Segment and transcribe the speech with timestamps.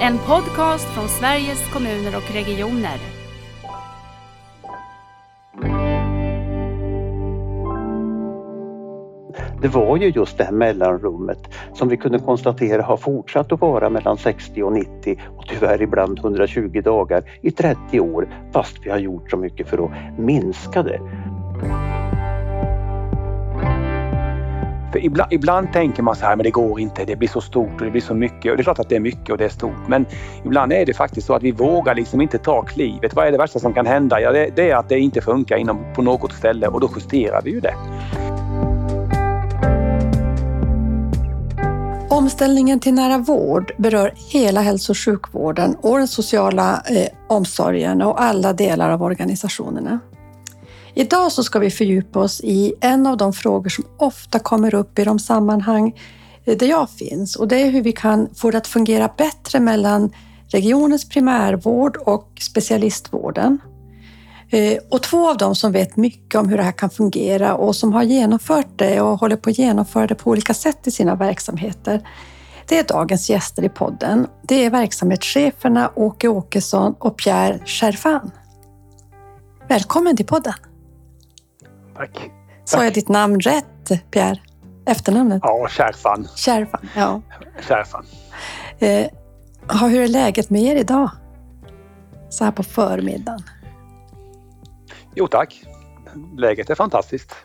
[0.00, 2.98] En podcast från Sveriges kommuner och regioner.
[9.62, 11.38] Det var ju just det här mellanrummet
[11.74, 16.18] som vi kunde konstatera har fortsatt att vara mellan 60 och 90 och tyvärr ibland
[16.18, 21.00] 120 dagar i 30 år fast vi har gjort så mycket för att minska det.
[24.96, 27.72] För ibland, ibland, tänker man så här, men det går inte, det blir så stort
[27.72, 28.50] och det blir så mycket.
[28.50, 29.88] Och det är klart att det är mycket och det är stort.
[29.88, 30.06] Men
[30.44, 33.14] ibland är det faktiskt så att vi vågar liksom inte ta klivet.
[33.14, 34.20] Vad är det värsta som kan hända?
[34.20, 37.42] Ja, det, det är att det inte funkar inom, på något ställe och då justerar
[37.42, 37.74] vi ju det.
[42.10, 48.22] Omställningen till nära vård berör hela hälso och sjukvården och den sociala eh, omsorgen och
[48.22, 50.00] alla delar av organisationerna.
[50.98, 54.98] Idag så ska vi fördjupa oss i en av de frågor som ofta kommer upp
[54.98, 56.00] i de sammanhang
[56.44, 59.60] eh, där jag finns och det är hur vi kan få det att fungera bättre
[59.60, 60.12] mellan
[60.48, 63.58] regionens primärvård och specialistvården.
[64.50, 67.76] Eh, och två av dem som vet mycket om hur det här kan fungera och
[67.76, 71.14] som har genomfört det och håller på att genomföra det på olika sätt i sina
[71.14, 72.08] verksamheter,
[72.68, 74.26] det är dagens gäster i podden.
[74.42, 78.30] Det är verksamhetscheferna Åke Åkesson och Pierre Cherfan.
[79.68, 80.54] Välkommen till podden!
[81.96, 82.30] Tack.
[82.64, 84.40] Sa jag ditt namn rätt, Pierre?
[84.86, 85.40] Efternamnet?
[85.42, 86.28] Ja, Kärfan.
[86.36, 87.22] Kärfan, ja.
[87.68, 88.04] Kärfan.
[88.78, 89.06] Eh,
[89.80, 91.10] hur är läget med er idag?
[92.28, 93.42] Så här på förmiddagen.
[95.14, 95.62] Jo tack.
[96.36, 97.36] Läget är fantastiskt.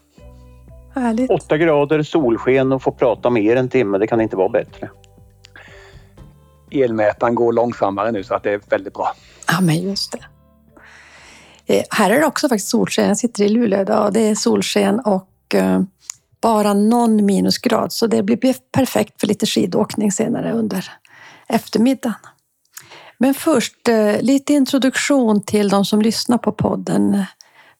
[0.95, 1.31] Härligt.
[1.31, 4.89] Åtta grader, solsken och få prata med er en timme, det kan inte vara bättre.
[6.71, 9.13] Elmätaren går långsammare nu så att det är väldigt bra.
[9.47, 10.19] Ja, men just det.
[11.71, 13.07] Eh, här är det också faktiskt solsken.
[13.07, 15.81] Jag sitter i Luleå idag och det är solsken och eh,
[16.41, 17.93] bara någon minusgrad.
[17.93, 20.85] Så det blir perfekt för lite skidåkning senare under
[21.47, 22.15] eftermiddagen.
[23.17, 27.23] Men först eh, lite introduktion till de som lyssnar på podden.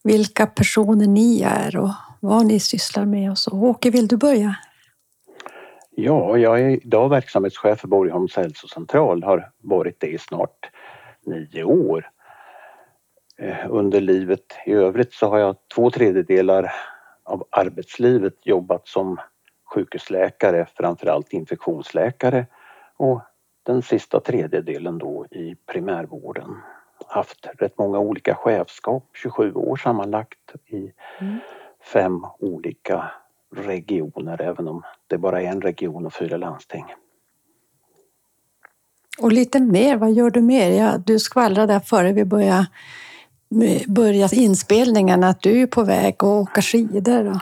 [0.04, 3.52] Vilka personer ni är och vad ni sysslar med och så.
[3.52, 4.56] Åke, vill du börja?
[5.96, 10.70] Ja, jag är idag verksamhetschef för Borgholms hälsocentral, har varit det i snart
[11.26, 12.12] nio år.
[13.70, 16.72] Under livet i övrigt så har jag två tredjedelar
[17.24, 19.20] av arbetslivet jobbat som
[19.74, 22.46] sjukhusläkare, framförallt infektionsläkare
[22.98, 23.22] och
[23.64, 26.58] den sista tredjedelen då i primärvården.
[27.08, 31.38] Haft rätt många olika chefskap, 27 år sammanlagt i mm.
[31.94, 33.12] fem olika
[33.56, 36.86] regioner även om det bara är en region och fyra landsting.
[39.22, 40.72] Och lite mer, vad gör du mer?
[40.72, 42.68] Ja, du skvallrade där före vi började
[43.88, 47.40] börja inspelningen att du är på väg att åka skidor.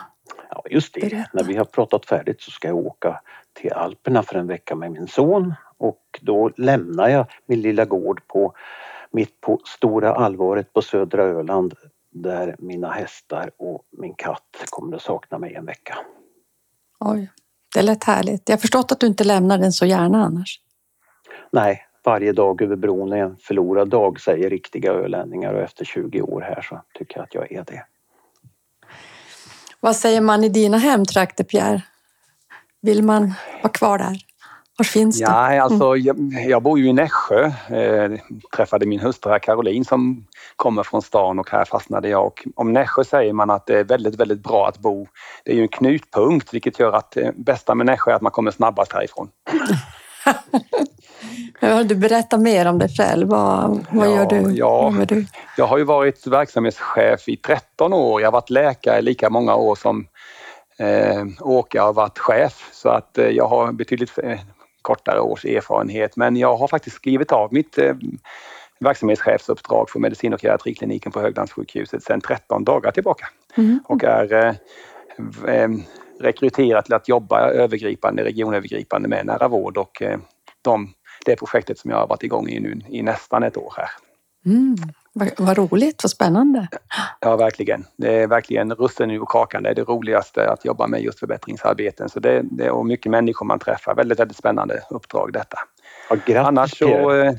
[0.50, 1.02] Ja, just det.
[1.02, 1.30] Berätta.
[1.34, 3.22] När vi har pratat färdigt så ska jag åka
[3.54, 8.22] till Alperna för en vecka med min son och då lämnar jag min lilla gård
[8.28, 8.54] på
[9.12, 11.74] mitt på stora allvaret på södra Öland
[12.12, 15.98] där mina hästar och min katt kommer att sakna mig en vecka.
[17.00, 17.32] Oj,
[17.76, 18.50] det lät härligt.
[18.50, 20.60] Jag har förstått att du inte lämnar den så gärna annars.
[21.52, 26.22] Nej, varje dag över bron är en förlorad dag säger riktiga ölänningar och efter 20
[26.22, 27.86] år här så tycker jag att jag är det.
[29.80, 31.82] Vad säger man i dina hemtrakter Pierre?
[32.82, 33.34] Vill man
[33.64, 34.18] vara kvar där?
[34.78, 35.24] Var finns det?
[35.24, 36.18] Ja, alltså, jag,
[36.48, 37.46] jag, bor ju i Nässjö.
[37.70, 38.12] Eh,
[38.56, 40.26] träffade min hustru Caroline som
[40.56, 42.26] kommer från stan och här fastnade jag.
[42.26, 45.08] Och om Nässjö säger man att det är väldigt, väldigt bra att bo.
[45.46, 48.22] Det är ju en knutpunkt vilket gör att det eh, bästa med Nässjö är att
[48.22, 49.30] man kommer snabbast härifrån.
[51.86, 53.28] Du berätta mer om dig själv.
[53.28, 54.52] Vad, vad ja, gör du?
[54.56, 55.26] Ja, vad du?
[55.58, 58.22] Jag har ju varit verksamhetschef i 13 år.
[58.22, 60.08] Jag har varit läkare lika många år som
[60.78, 62.70] eh, Åke har varit chef.
[62.72, 64.40] Så att eh, jag har betydligt eh,
[64.82, 66.16] kortare års erfarenhet.
[66.16, 67.94] Men jag har faktiskt skrivit av mitt eh,
[68.80, 73.28] verksamhetschefsuppdrag för medicin och geriatrikliniken på Höglandssjukhuset sedan 13 dagar tillbaka.
[73.58, 73.80] Mm.
[73.86, 74.56] Och är
[76.20, 80.20] rekryterad till att jobba övergripande, regionövergripande med nära vård och eh,
[80.62, 80.94] de
[81.26, 83.90] det projektet som jag har varit igång i nu i nästan ett år här.
[84.46, 84.76] Mm,
[85.14, 86.68] vad, vad roligt, vad spännande.
[87.20, 87.86] Ja, verkligen.
[87.98, 89.64] Det är verkligen russen ur kakan.
[89.64, 92.10] Det är det roligaste att jobba med just förbättringsarbeten.
[92.10, 93.96] Så det, det och mycket människor man träffar.
[93.96, 95.58] Väldigt, väldigt spännande uppdrag detta.
[96.10, 97.34] Ja, grattis Annars så, eh,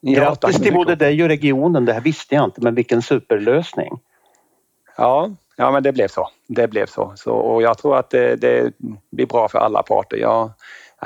[0.00, 1.84] Grattis till både dig och regionen.
[1.84, 4.00] Det här visste jag inte, men vilken superlösning.
[4.96, 6.28] Ja, ja men det blev så.
[6.48, 7.12] Det blev så.
[7.16, 8.72] så och jag tror att det, det
[9.12, 10.16] blir bra för alla parter.
[10.16, 10.54] Ja,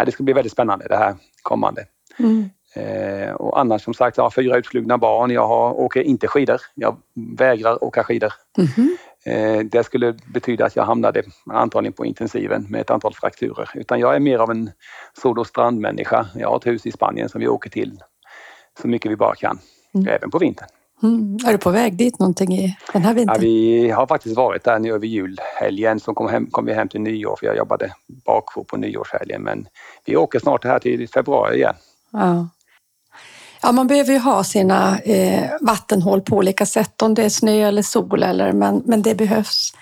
[0.06, 1.84] det ska bli väldigt spännande det här kommande.
[2.19, 2.50] Mm.
[2.75, 5.31] Eh, och annars som sagt, jag har fyra utflugna barn.
[5.31, 6.60] Jag har, åker inte skidor.
[6.75, 6.96] Jag
[7.38, 8.32] vägrar åka skidor.
[8.58, 8.96] Mm.
[9.25, 13.70] Eh, det skulle betyda att jag hamnade antagligen på intensiven med ett antal frakturer.
[13.75, 14.70] Utan jag är mer av en
[15.22, 16.26] sol och strandmänniska.
[16.34, 17.98] Jag har ett hus i Spanien som vi åker till
[18.82, 19.58] så mycket vi bara kan,
[19.94, 20.08] mm.
[20.08, 20.69] även på vintern.
[21.02, 21.38] Mm.
[21.46, 23.37] Är du på väg dit någonting i den här vintern?
[23.37, 26.88] Ja, vi har faktiskt varit där nu över julhelgen, så kom, hem, kom vi hem
[26.88, 27.93] till nyår för jag jobbade
[28.26, 29.43] bakjour på nyårshelgen.
[29.43, 29.66] Men
[30.04, 31.75] vi åker snart här till februari igen.
[32.12, 32.49] Ja.
[33.62, 37.69] Ja, man behöver ju ha sina eh, vattenhål på olika sätt, om det är snö
[37.69, 39.72] eller sol, eller, men, men det behövs.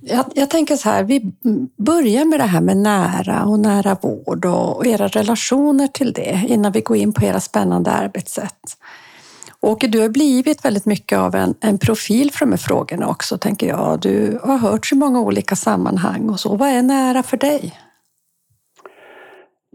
[0.00, 1.32] Jag, jag, tänker så här, vi
[1.76, 6.44] börjar med det här med nära och nära vård och, och era relationer till det
[6.48, 8.76] innan vi går in på era spännande arbetssätt.
[9.66, 13.38] Åke, du har blivit väldigt mycket av en, en profil för de här frågorna också,
[13.38, 14.00] tänker jag.
[14.00, 16.56] Du har hört i många olika sammanhang och så.
[16.56, 17.78] Vad är nära för dig?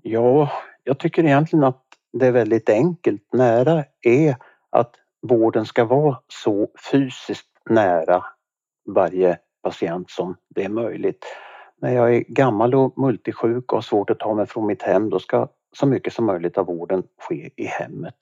[0.03, 0.51] Ja,
[0.83, 3.21] jag tycker egentligen att det är väldigt enkelt.
[3.33, 4.35] Nära är
[4.69, 4.91] att
[5.27, 8.23] vården ska vara så fysiskt nära
[8.89, 11.25] varje patient som det är möjligt.
[11.81, 15.09] När jag är gammal och multisjuk och har svårt att ta mig från mitt hem,
[15.09, 18.15] då ska så mycket som möjligt av vården ske i hemmet.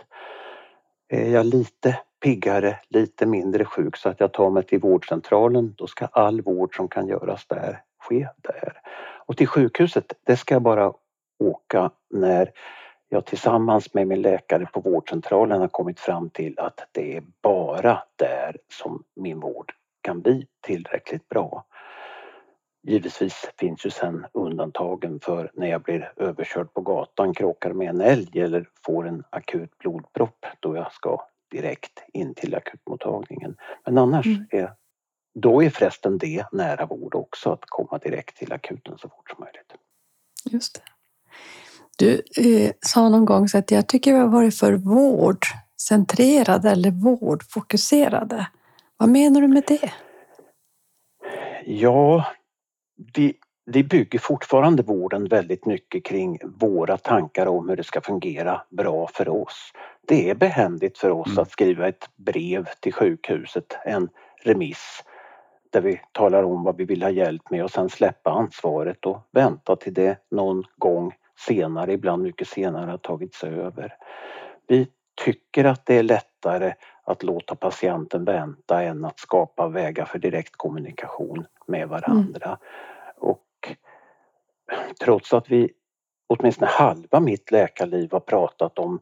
[1.16, 5.88] Är jag lite piggare, lite mindre sjuk så att jag tar mig till vårdcentralen, då
[5.88, 8.82] ska all vård som kan göras där ske där.
[9.26, 10.94] Och till sjukhuset, det ska jag bara
[11.40, 12.52] åka när
[13.10, 18.04] jag tillsammans med min läkare på vårdcentralen har kommit fram till att det är bara
[18.16, 19.72] där som min vård
[20.02, 21.66] kan bli tillräckligt bra.
[22.88, 28.02] Givetvis finns ju sen undantagen för när jag blir överkörd på gatan, krockar med en
[28.02, 31.22] älg eller får en akut blodpropp då jag ska
[31.52, 33.56] direkt in till akutmottagningen.
[33.86, 34.46] Men annars mm.
[34.52, 34.74] är
[35.40, 39.40] då är förresten det nära vård också, att komma direkt till akuten så fort som
[39.40, 39.74] möjligt.
[40.46, 40.82] Just det.
[41.98, 46.92] Du eh, sa någon gång så att jag tycker vi har varit för vårdcentrerade eller
[46.92, 48.48] vårdfokuserade.
[48.98, 49.94] Vad menar du med det?
[51.66, 52.26] Ja,
[53.16, 53.34] vi,
[53.66, 59.08] vi bygger fortfarande vården väldigt mycket kring våra tankar om hur det ska fungera bra
[59.08, 59.72] för oss.
[60.08, 61.40] Det är behändigt för oss mm.
[61.40, 64.10] att skriva ett brev till sjukhuset, en
[64.44, 65.04] remiss
[65.72, 69.28] där vi talar om vad vi vill ha hjälp med och sen släppa ansvaret och
[69.32, 71.14] vänta till det någon gång
[71.48, 73.94] senare, ibland mycket senare, har tagits över.
[74.68, 76.74] Vi tycker att det är lättare
[77.04, 82.46] att låta patienten vänta än att skapa vägar för direkt kommunikation med varandra.
[82.46, 82.58] Mm.
[83.16, 83.74] Och
[85.04, 85.72] trots att vi
[86.28, 89.00] åtminstone halva mitt läkarliv har pratat om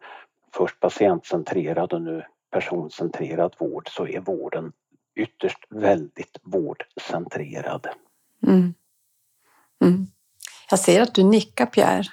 [0.53, 4.71] först patientcentrerad och nu personcentrerad vård så är vården
[5.15, 7.87] ytterst väldigt vårdcentrerad.
[8.47, 8.73] Mm.
[9.83, 10.07] Mm.
[10.69, 12.03] Jag ser att du nickar Pierre.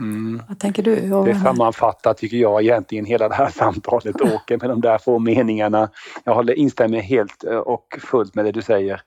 [0.00, 0.42] Mm.
[0.48, 1.24] Vad tänker du?
[1.24, 5.90] Det sammanfattar, tycker jag, egentligen hela det här samtalet, Åke, med de där få meningarna.
[6.24, 9.00] Jag håller, instämmer helt eh, och fullt med det du säger.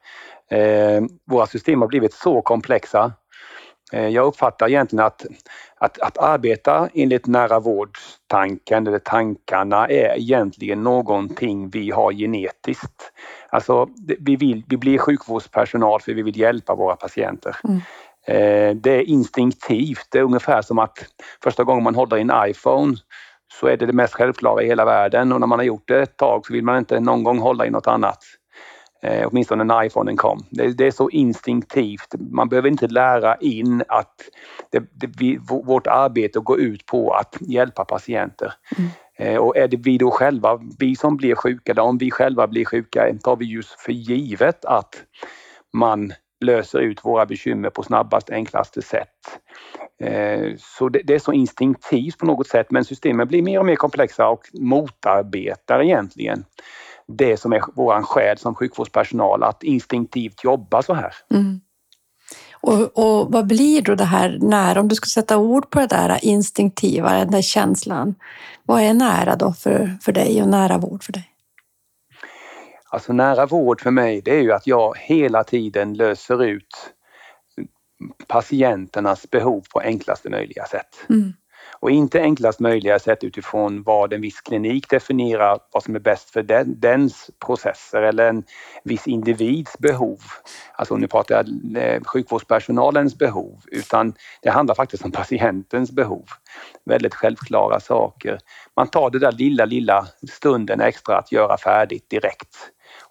[0.51, 3.13] Eh, våra system har blivit så komplexa.
[3.93, 5.25] Eh, jag uppfattar egentligen att,
[5.77, 13.11] att, att arbeta enligt nära vårdstanken eller tankarna är egentligen någonting vi har genetiskt.
[13.49, 13.89] Alltså,
[14.19, 17.55] vi, vill, vi blir sjukvårdspersonal för vi vill hjälpa våra patienter.
[17.63, 17.81] Mm.
[18.29, 20.07] Eh, det är instinktivt.
[20.11, 21.05] Det är ungefär som att
[21.43, 22.97] första gången man håller i en iPhone
[23.53, 26.01] så är det det mest självklara i hela världen och när man har gjort det
[26.01, 28.17] ett tag så vill man inte någon gång hålla i något annat.
[29.01, 30.45] Eh, åtminstone när iPhonen kom.
[30.49, 32.15] Det, det, är så instinktivt.
[32.31, 34.15] Man behöver inte lära in att
[34.71, 38.53] det, det, vi, vårt arbete går ut på att hjälpa patienter.
[38.77, 38.89] Mm.
[39.17, 42.47] Eh, och är det vi då själva, vi som blir sjuka, eller om vi själva
[42.47, 44.95] blir sjuka, tar vi just för givet att
[45.73, 49.39] man löser ut våra bekymmer på snabbaste, enklaste sätt.
[50.01, 53.75] Eh, så det, är så instinktivt på något sätt men systemen blir mer och mer
[53.75, 56.45] komplexa och motarbetar egentligen
[57.07, 61.13] det som är våran själ som sjukvårdspersonal, att instinktivt jobba så här.
[61.33, 61.61] Mm.
[62.61, 65.87] Och, och, vad blir då det här nära, om du ska sätta ord på det
[65.87, 68.15] där instinktiva, den där känslan.
[68.65, 71.29] Vad är nära då för, för dig och nära vård för dig?
[72.91, 76.93] Alltså nära vård för mig det är ju att jag hela tiden löser ut
[78.27, 80.95] patienternas behov på enklaste möjliga sätt.
[81.09, 81.33] Mm.
[81.79, 86.29] Och inte enklast möjliga sätt utifrån vad en viss klinik definierar vad som är bäst
[86.29, 88.43] för den, dens processer eller en
[88.83, 90.19] viss individs behov.
[90.73, 96.25] Alltså nu pratar jag eh, sjukvårdspersonalens behov utan det handlar faktiskt om patientens behov.
[96.85, 98.39] Väldigt självklara saker.
[98.75, 102.57] Man tar det där lilla, lilla stunden extra att göra färdigt direkt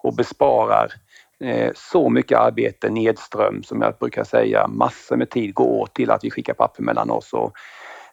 [0.03, 0.93] och besparar
[1.39, 6.11] eh, så mycket arbete nedström som jag brukar säga, massor med tid går åt till
[6.11, 7.53] att vi skickar papper mellan oss och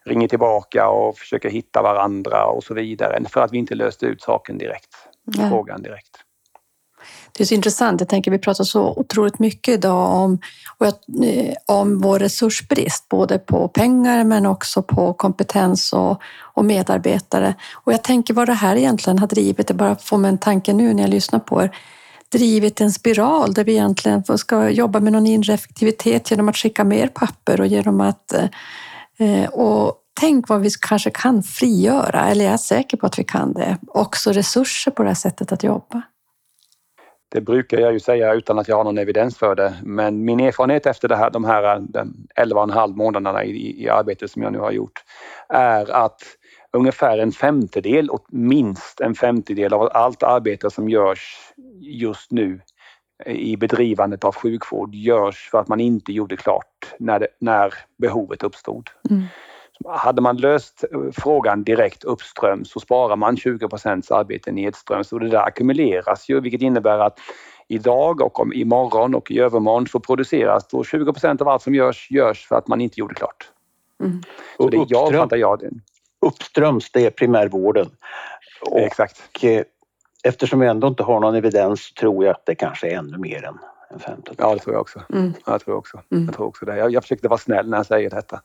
[0.05, 4.21] ringer tillbaka och försöker hitta varandra och så vidare för att vi inte löste ut
[4.21, 5.49] saken direkt, ja.
[5.49, 6.26] frågan direkt.
[7.31, 8.01] Det är så intressant.
[8.01, 10.39] Jag tänker vi pratar så otroligt mycket idag om,
[11.23, 17.55] eh, om vår resursbrist, både på pengar men också på kompetens och, och medarbetare.
[17.73, 20.73] Och jag tänker vad det här egentligen har drivit, det bara får mig en tanke
[20.73, 21.71] nu när jag lyssnar på er,
[22.31, 26.83] drivit en spiral där vi egentligen ska jobba med någon inre effektivitet genom att skicka
[26.83, 28.49] mer papper och genom att eh,
[29.27, 33.23] eh, och tänk vad vi kanske kan frigöra, eller jag är säker på att vi
[33.23, 36.01] kan det, också resurser på det här sättet att jobba.
[37.29, 39.73] Det brukar jag ju säga utan att jag har någon evidens för det.
[39.83, 44.51] Men min erfarenhet efter det här, de här 11,5 månaderna i, i arbetet som jag
[44.51, 45.03] nu har gjort
[45.49, 46.21] är att
[46.73, 52.61] ungefär en femtedel och minst en femtedel av allt arbete som görs just nu
[53.25, 58.43] i bedrivandet av sjukvård görs för att man inte gjorde klart när, det, när behovet
[58.43, 58.89] uppstod.
[59.09, 59.23] Mm.
[59.85, 65.29] Hade man löst eh, frågan direkt uppströms så sparar man 20% arbete nedströms och det
[65.29, 67.19] där ackumuleras ju vilket innebär att
[67.67, 72.11] idag och om imorgon och i övermorgon så produceras då 20% av allt som görs,
[72.11, 73.51] görs för att man inte gjorde klart.
[74.03, 74.21] Mm.
[74.57, 75.69] Så det, jag fattar jag det.
[76.21, 77.89] Uppströms, det är primärvården.
[78.61, 79.43] Och Exakt.
[79.43, 79.61] Eh,
[80.23, 83.45] eftersom vi ändå inte har någon evidens tror jag att det kanske är ännu mer
[83.45, 83.57] än
[83.89, 84.35] en femtedel.
[84.37, 85.01] Ja, det tror jag också.
[85.13, 85.33] Mm.
[85.45, 86.01] Jag tror också.
[86.11, 86.25] Mm.
[86.25, 86.77] Jag tror också det.
[86.77, 88.41] Jag, jag försökte vara snäll när jag säger detta.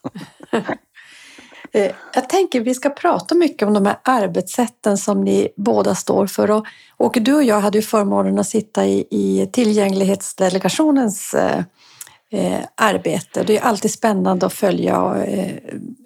[1.73, 6.26] Eh, jag tänker vi ska prata mycket om de här arbetssätten som ni båda står
[6.26, 6.50] för.
[6.50, 11.64] Och, och du och jag hade ju förmånen att sitta i, i tillgänglighetsdelegationens eh,
[12.33, 13.43] eh, arbete.
[13.43, 15.57] Det är alltid spännande att följa eh,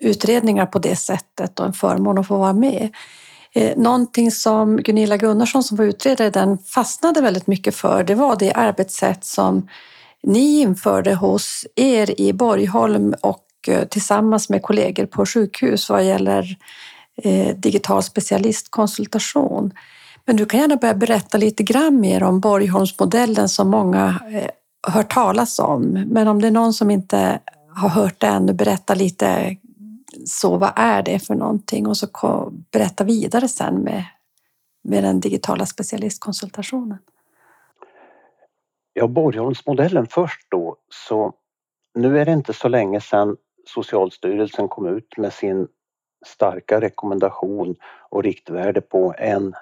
[0.00, 2.94] utredningar på det sättet och en förmån att få vara med.
[3.52, 8.36] Eh, någonting som Gunilla Gunnarsson som var utredare den fastnade väldigt mycket för det var
[8.36, 9.68] det arbetssätt som
[10.22, 16.56] ni införde hos er i Borgholm och Eh, tillsammans med kollegor på sjukhus vad gäller
[17.16, 19.72] eh, digital specialistkonsultation.
[20.24, 24.50] Men du kan gärna börja berätta lite grann mer om Borgholmsmodellen som många eh,
[24.92, 26.04] hört talas om.
[26.06, 27.40] Men om det är någon som inte
[27.74, 29.56] har hört det ännu, berätta lite
[30.26, 32.08] så vad är det för någonting och så
[32.72, 34.04] berätta vidare sen med,
[34.84, 36.98] med den digitala specialistkonsultationen.
[38.92, 40.76] Ja, Borgholmsmodellen först då.
[40.90, 41.32] Så
[41.94, 45.68] nu är det inte så länge sedan Socialstyrelsen kom ut med sin
[46.26, 47.76] starka rekommendation
[48.10, 49.54] och riktvärde på en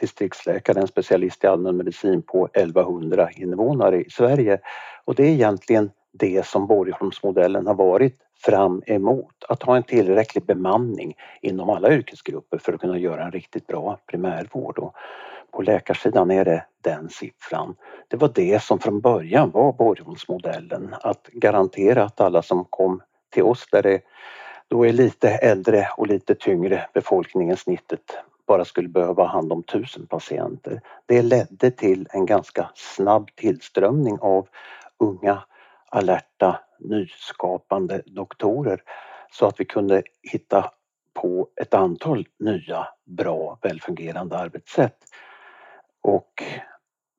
[0.00, 4.60] distriktsläkare, en specialist i allmänmedicin på 1100 invånare i Sverige.
[5.04, 9.44] Och det är egentligen det som Borgholmsmodellen har varit fram emot.
[9.48, 13.98] Att ha en tillräcklig bemanning inom alla yrkesgrupper för att kunna göra en riktigt bra
[14.06, 14.78] primärvård.
[14.78, 14.94] Och
[15.50, 17.74] på läkarsidan är det den siffran.
[18.08, 23.42] Det var det som från början var Borgholmsmodellen, att garantera att alla som kom till
[23.42, 24.00] oss där det
[24.68, 29.62] då är lite äldre och lite tyngre befolkningen snittet bara skulle behöva ha hand om
[29.62, 30.80] tusen patienter.
[31.06, 34.48] Det ledde till en ganska snabb tillströmning av
[34.98, 35.42] unga,
[35.88, 38.82] alerta, nyskapande doktorer
[39.30, 40.70] så att vi kunde hitta
[41.14, 44.96] på ett antal nya, bra, välfungerande arbetssätt.
[46.02, 46.42] Och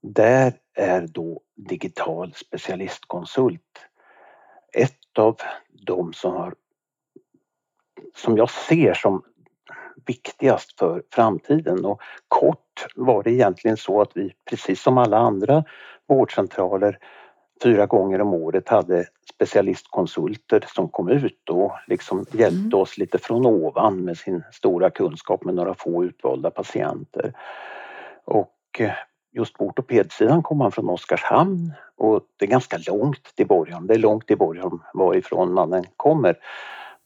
[0.01, 3.88] där är då digital specialistkonsult
[4.73, 5.37] ett av
[5.71, 6.53] de som har
[8.15, 9.23] som jag ser som
[10.05, 15.63] viktigast för framtiden och kort var det egentligen så att vi precis som alla andra
[16.07, 16.97] vårdcentraler
[17.63, 22.79] fyra gånger om året hade specialistkonsulter som kom ut och liksom hjälpte mm.
[22.79, 27.33] oss lite från ovan med sin stora kunskap med några få utvalda patienter.
[28.25, 28.91] Och eh,
[29.31, 33.87] just på ortopedsidan kom han från Oskarshamn och det är ganska långt till Borgholm.
[33.87, 36.37] Det är långt till Borgholm varifrån mannen kommer.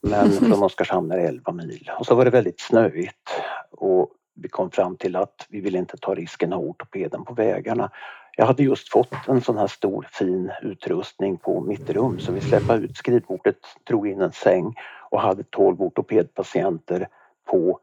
[0.01, 1.91] Men från Oskarshamn är det 11 mil.
[1.99, 3.29] Och så var det väldigt snöigt
[3.71, 7.91] och vi kom fram till att vi vill inte ta risken av ortopeden på vägarna.
[8.37, 12.41] Jag hade just fått en sån här stor fin utrustning på mitt rum så vi
[12.41, 14.75] släppte ut skrivbordet, drog in en säng
[15.09, 17.07] och hade 12 ortopedpatienter
[17.45, 17.79] på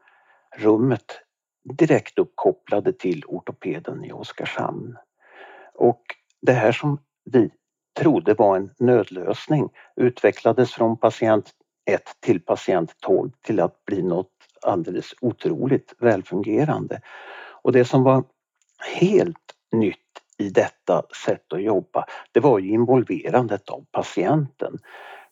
[0.57, 1.21] rummet
[1.63, 4.97] direkt uppkopplade till ortopeden i Oskarshamn.
[5.73, 6.01] Och
[6.41, 6.99] det här som
[7.31, 7.49] vi
[7.99, 11.51] trodde var en nödlösning utvecklades från patient
[11.85, 17.01] 1 till patient 12 till att bli något alldeles otroligt välfungerande.
[17.63, 18.23] Och det som var
[18.95, 19.97] helt nytt
[20.37, 24.77] i detta sätt att jobba, det var ju involverandet av patienten.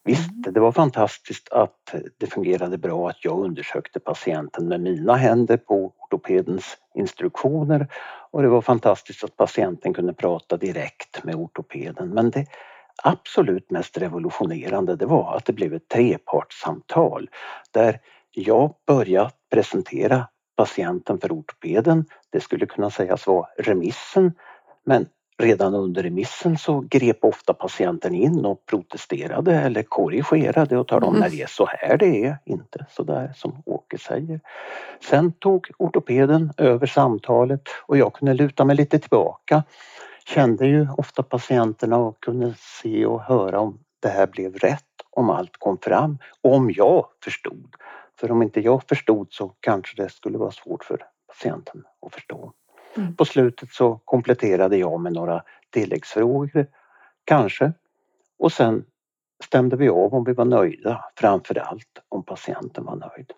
[0.09, 0.53] Visst, mm.
[0.53, 5.93] det var fantastiskt att det fungerade bra att jag undersökte patienten med mina händer på
[5.97, 7.87] ortopedens instruktioner
[8.31, 12.09] och det var fantastiskt att patienten kunde prata direkt med ortopeden.
[12.09, 12.45] Men det
[13.03, 17.29] absolut mest revolutionerande det var att det blev ett trepartssamtal
[17.71, 17.99] där
[18.31, 22.05] jag började presentera patienten för ortopeden.
[22.29, 24.33] Det skulle kunna sägas vara remissen
[24.85, 25.05] Men
[25.39, 31.15] redan under remissen så grep ofta patienten in och protesterade eller korrigerade och talade om
[31.15, 31.21] Mm.
[31.21, 34.39] när det är så här det är, inte så där som Åke säger.
[35.09, 39.63] Sen tog ortopeden över samtalet och jag kunde luta mig lite tillbaka.
[40.25, 45.29] Kände ju ofta patienterna och kunde se och höra om det här blev rätt, om
[45.29, 47.75] allt kom fram, om jag förstod.
[48.19, 52.53] För om inte jag förstod så kanske det skulle vara svårt för patienten att förstå.
[52.97, 53.15] Mm.
[53.15, 56.67] På slutet så kompletterade jag med några tilläggsfrågor,
[57.25, 57.73] kanske.
[58.39, 58.85] Och sen
[59.43, 63.33] stämde vi av om vi var nöjda, framför allt om patienten var nöjd.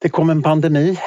[0.00, 0.98] Det kom en pandemi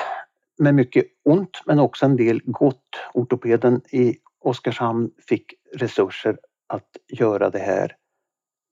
[0.59, 2.95] med mycket ont men också en del gott.
[3.13, 7.95] Ortopeden i Oskarshamn fick resurser att göra det här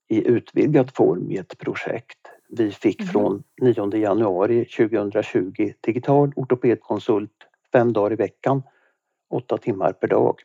[0.08, 2.18] i utvidgad form i ett projekt.
[2.48, 3.08] Vi fick Mhm.
[3.08, 7.32] från 9 januari 2020 digital ortopedkonsult
[7.72, 8.62] fem dagar i veckan,
[9.30, 10.40] åtta timmar per dag.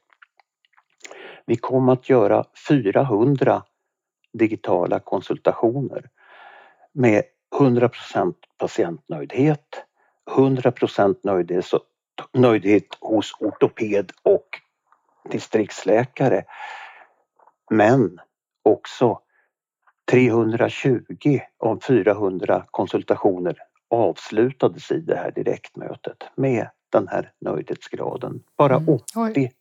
[1.45, 3.63] Vi kom att göra 400
[4.33, 6.09] digitala konsultationer
[6.93, 7.23] med
[7.59, 9.85] 100% patientnöjdhet,
[10.31, 10.71] 100
[11.23, 11.65] nöjdhet,
[12.33, 14.47] nöjdhet hos ortoped och
[15.31, 16.43] distriktsläkare.
[17.71, 18.19] Men
[18.63, 19.19] också
[20.11, 23.57] 320 av 400 konsultationer
[23.89, 28.43] avslutades i det här direktmötet med den här nöjdhetsgraden.
[28.57, 28.99] Bara Mm.
[29.31, 29.51] 80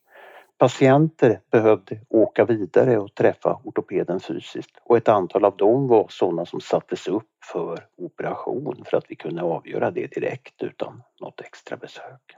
[0.58, 6.46] patienter behövde åka vidare och träffa ortopeden fysiskt och ett antal av dem var sådana
[6.46, 11.76] som sattes upp för operation för att vi kunde avgöra det direkt utan något extra
[11.76, 12.36] besök.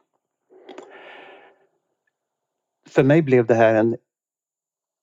[2.88, 3.96] För mig blev det här en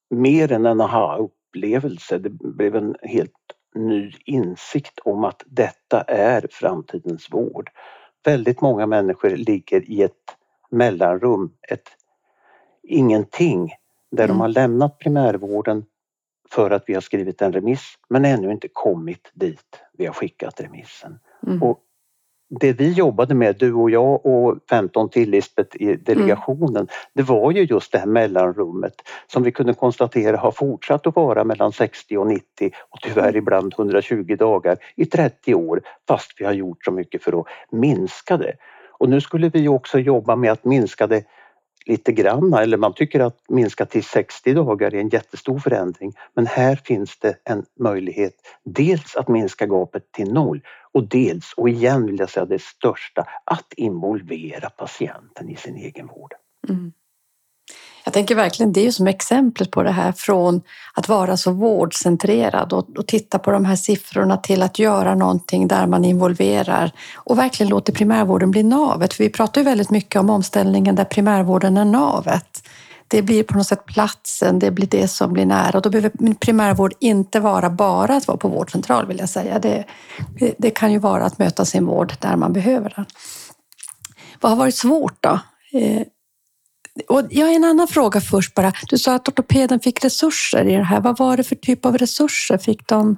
[0.09, 2.17] mer än en aha-upplevelse.
[2.17, 3.31] Det blev en helt
[3.75, 7.69] ny insikt om att detta är framtidens vård.
[8.25, 10.37] Väldigt många människor ligger i ett
[10.71, 11.89] mellanrum, ett
[12.83, 13.73] ingenting,
[14.11, 14.37] där Mm.
[14.37, 15.85] de har lämnat primärvården
[16.51, 20.61] för att vi har skrivit en remiss men ännu inte kommit dit vi har skickat
[20.61, 21.19] remissen.
[21.47, 21.63] Mm.
[21.63, 21.79] Och
[22.59, 27.51] det vi jobbade med, du och jag och 15 till Lisbeth i delegationen, det var
[27.51, 28.93] ju just det här mellanrummet
[29.27, 33.73] som vi kunde konstatera har fortsatt att vara mellan 60 och 90 och tyvärr ibland
[33.77, 38.53] 120 dagar i 30 år fast vi har gjort så mycket för att minska det.
[38.91, 41.23] Och nu skulle vi också jobba med att minska det
[41.85, 46.13] lite grann, eller man tycker att minska till 60 dagar är en jättestor förändring.
[46.33, 51.69] Men här finns det en möjlighet dels att minska gapet till noll och dels, och
[51.69, 56.33] igen vill jag säga det största, att involvera patienten i sin egen vård.
[56.69, 56.93] Mm.
[58.03, 60.61] Jag tänker verkligen, det är ju som exemplet på det här från
[60.93, 65.67] att vara så vårdcentrerad och, och titta på de här siffrorna till att göra någonting
[65.67, 69.13] där man involverar och verkligen låter primärvården bli navet.
[69.13, 72.67] För vi pratar ju väldigt mycket om omställningen där primärvården är navet.
[73.07, 76.33] Det blir på något sätt platsen, det blir det som blir nära och då behöver
[76.33, 79.59] primärvård inte vara bara att vara på vårdcentral vill jag säga.
[79.59, 79.85] Det,
[80.57, 83.05] det kan ju vara att möta sin vård där man behöver den.
[84.41, 85.39] Vad har varit svårt då?
[85.79, 86.01] Eh,
[87.07, 88.71] och jag har en annan fråga först bara.
[88.89, 91.01] Du sa att ortopeden fick resurser i det här.
[91.01, 93.17] Vad var det för typ av resurser fick de?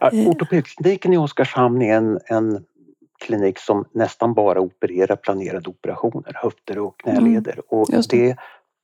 [0.00, 0.28] Ja, Eh.
[0.28, 2.64] Ortopedkliniken i Oskarshamn är en, en
[3.20, 8.28] klinik som nästan bara opererar planerade operationer, höfter och knäleder och just det.
[8.28, 8.36] det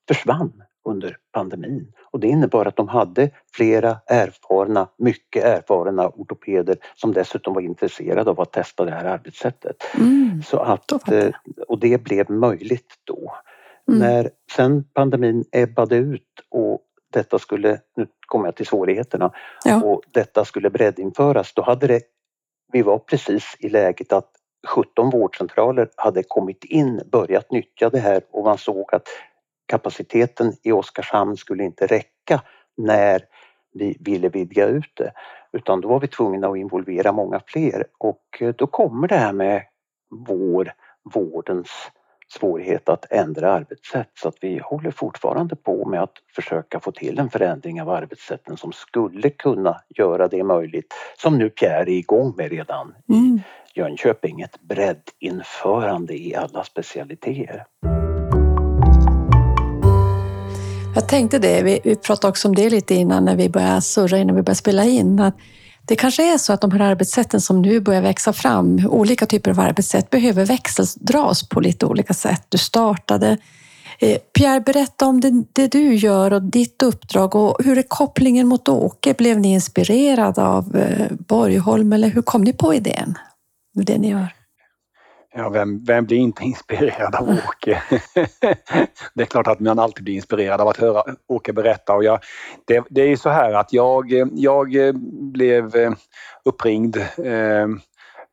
[0.08, 7.12] försvann under pandemin och det innebar att de hade flera erfarna, mycket erfarna ortopeder som
[7.12, 9.76] dessutom var intresserade av att testa det här arbetssättet.
[9.94, 10.42] Mm.
[10.42, 11.28] Så att, eh,
[11.68, 13.34] och det blev möjligt då.
[13.90, 13.98] Mm.
[13.98, 16.80] När sen pandemin ebbade ut och
[17.12, 19.32] detta skulle, nu kommer jag till svårigheterna,
[19.64, 19.82] Ja.
[19.82, 22.02] och detta skulle breddinföras, då hade det,
[22.72, 24.30] vi var precis i läget att
[24.68, 29.08] 17 vårdcentraler hade kommit in, börjat nyttja det här och man såg att
[29.68, 32.42] kapaciteten i Oskarshamn skulle inte räcka
[32.76, 33.22] när
[33.72, 35.12] vi ville vidga ut det.
[35.52, 39.62] Utan då var vi tvungna att involvera många fler och då kommer det här med
[40.26, 40.72] vår,
[41.14, 41.70] vårdens
[42.32, 47.18] svårighet att ändra arbetssätt så att vi håller fortfarande på med att försöka få till
[47.18, 52.34] en förändring av arbetssätten som skulle kunna göra det möjligt, som nu Pierre är igång
[52.36, 53.40] med redan i Mm.
[53.74, 57.64] Jönköping, ett breddinförande i alla specialiteter.
[60.94, 64.18] Jag tänkte det, vi, vi pratade också om det lite innan när vi började surra,
[64.18, 65.20] innan vi började spela in.
[65.20, 65.34] Att
[65.90, 69.50] det kanske är så att de här arbetssätten som nu börjar växa fram, olika typer
[69.50, 72.46] av arbetssätt, behöver växeldras på lite olika sätt.
[72.48, 73.38] Du startade.
[73.98, 78.46] Eh, Pierre, berätta om det, det du gör och ditt uppdrag och hur är kopplingen
[78.46, 79.14] mot Åke?
[79.14, 83.18] Blev ni inspirerad av eh, Borgholm eller hur kom ni på idén?
[83.74, 84.39] med Det ni gör?
[85.34, 87.82] Ja, vem, vem blir inte inspirerad av Åke?
[89.14, 91.94] det är klart att man alltid blir inspirerad av att höra Åke berätta.
[91.94, 92.20] Och jag,
[92.64, 94.94] det, det är så här att jag, jag
[95.32, 95.94] blev
[96.44, 97.66] uppringd eh,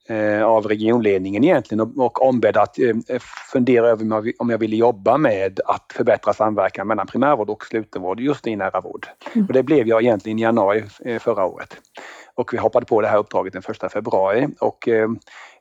[0.09, 3.19] eh, av regionledningen egentligen och, och ombedd att eh,
[3.51, 8.47] fundera över om jag ville jobba med att förbättra samverkan mellan primärvård och slutenvård just
[8.47, 9.07] i nära vård.
[9.35, 9.47] Mm.
[9.47, 11.77] Och det blev jag egentligen i januari eh, förra året.
[12.35, 15.09] Och vi hoppade på det här uppdraget den 1 februari och eh,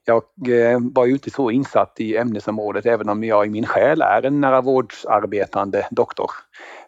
[0.06, 4.02] jag eh, var ju inte så insatt i ämnesområdet även om jag i min själ
[4.02, 6.30] är en nära vårdsarbetande doktor.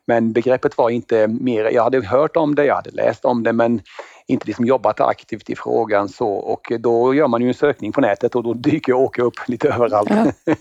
[0.06, 3.52] Men begreppet var inte mer, jag hade hört om det, jag hade läst om det
[3.52, 3.80] men
[4.26, 8.00] inte liksom jobbat aktivt i frågan så och då gör man ju en sökning på
[8.00, 10.10] nätet och då dyker Åke upp lite överallt.
[10.10, 10.54] Ja.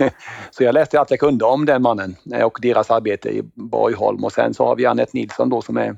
[0.50, 4.32] så jag läste allt jag kunde om den mannen och deras arbete i Borgholm och
[4.32, 5.96] sen så har vi Anette Nilsson då som är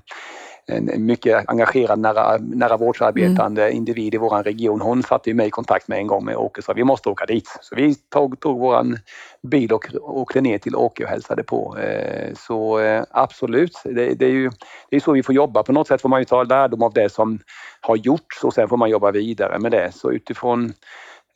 [0.66, 3.76] en mycket engagerad nära, nära vårdsarbetande mm.
[3.76, 4.80] individ i vår region.
[4.80, 7.26] Hon satte mig i kontakt med en gång med Åke och sa vi måste åka
[7.26, 7.58] dit.
[7.60, 8.98] Så vi tog, tog våran
[9.42, 11.78] bil och åkte ner till Åke och hälsade på.
[11.78, 14.50] Eh, så eh, absolut, det, det, är ju
[14.90, 15.62] det är så vi får jobba.
[15.62, 17.38] På något sätt får man ju ta lärdom av det som
[17.80, 19.92] har gjorts och sen får man jobba vidare med det.
[19.94, 20.72] Så utifrån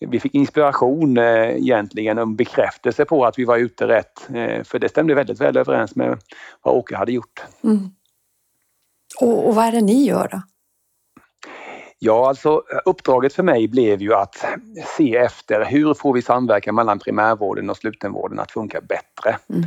[0.01, 4.29] vi fick inspiration eh, egentligen och bekräftelse på att vi var ute rätt.
[4.69, 6.19] för det stämde väldigt väl överens med
[6.63, 7.43] vad Åke hade gjort.
[7.65, 7.91] Mm.
[9.21, 10.43] Och, och vad är det ni gör då?
[11.99, 14.45] Ja, alltså uppdraget för mig blev ju att
[14.97, 19.39] se efter hur får vi samverkan mellan primärvården och slutenvården att funka bättre.
[19.49, 19.63] Mm.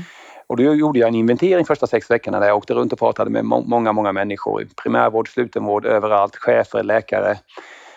[0.48, 3.30] Och då gjorde jag en inventering första sex veckorna där jag åkte runt och pratade
[3.30, 4.68] med många, många människor.
[4.84, 7.38] Primärvård, slutenvård, överallt, chefer, läkare.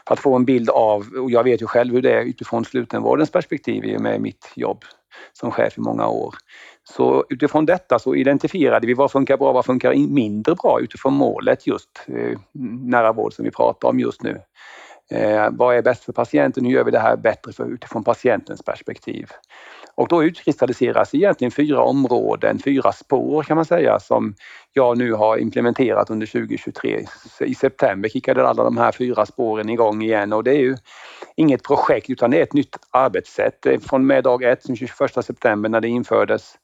[0.06, 2.64] För att få en bild av, och jag vet ju själv hur det är utifrån
[2.64, 4.84] slutenvårdens perspektiv med mitt jobb
[5.32, 6.34] som chef i många år.
[6.84, 11.66] Så utifrån detta så identifierade vi vad funkar bra, vad funkar mindre bra utifrån målet
[11.66, 12.38] just eh,
[12.84, 14.40] nära vård som vi pratar om just nu.
[15.10, 16.64] Eh, vad är bäst för patienten?
[16.64, 19.30] Hur gör vi det här bättre för, utifrån patientens perspektiv?
[19.96, 24.34] Och då utkristalliseras egentligen fyra områden, fyra spår kan man säga som
[24.72, 27.06] jag nu har implementerat under 2023.
[27.40, 30.76] I september kickade alla de här fyra spåren igång igen och det är ju
[31.36, 33.66] inget projekt utan det är ett nytt arbetssätt.
[33.82, 34.90] Från med dag ett, den 21
[35.24, 36.54] september när det infördes,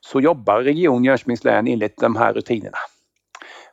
[0.00, 2.78] så jobbar Region Jönköpings län enligt de här rutinerna.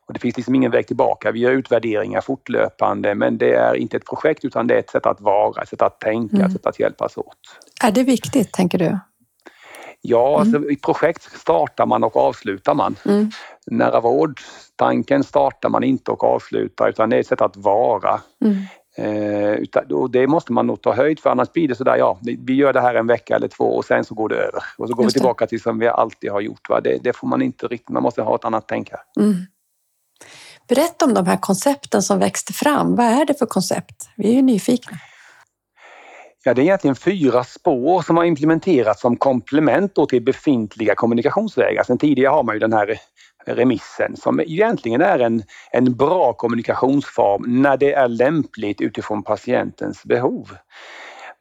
[0.08, 1.32] Och det finns liksom ingen väg tillbaka.
[1.32, 5.06] Vi gör utvärderingar fortlöpande men det är inte ett projekt utan det är ett sätt
[5.06, 6.48] att vara, ett sätt att tänka, mm.
[6.48, 7.60] ett sätt att hjälpas åt.
[7.84, 9.00] Är det viktigt, tänker du?
[10.02, 10.56] Ja, mm.
[10.56, 12.96] alltså, i projekt startar man och avslutar man.
[13.06, 13.32] Mm.
[13.72, 18.22] Nära vårdtanken startar man inte och avslutar utan det är ett sätt att vara.
[18.46, 18.58] Mm.
[18.98, 22.20] Eh, utan, och det måste man nog ta höjd för annars blir det sådär, ja,
[22.22, 24.64] vi gör det här en vecka eller två och sen så går det över.
[24.78, 26.70] Och så går Just vi tillbaka till som vi alltid har gjort.
[26.70, 26.82] Va?
[26.82, 29.02] Det, det, får man inte riktigt, man måste ha ett annat tänk här.
[29.20, 29.36] Mm.
[30.68, 32.96] Berätta om de här koncepten som växte fram.
[32.96, 34.10] Vad är det för koncept?
[34.18, 34.98] Vi är ju nyfikna.
[36.48, 41.84] Ja, det är egentligen fyra spår som har implementerats som komplement till befintliga kommunikationsvägar.
[41.84, 43.00] Sen tidigare har man ju den här
[43.46, 50.58] remissen som egentligen är en, en bra kommunikationsform när det är lämpligt utifrån patientens behov.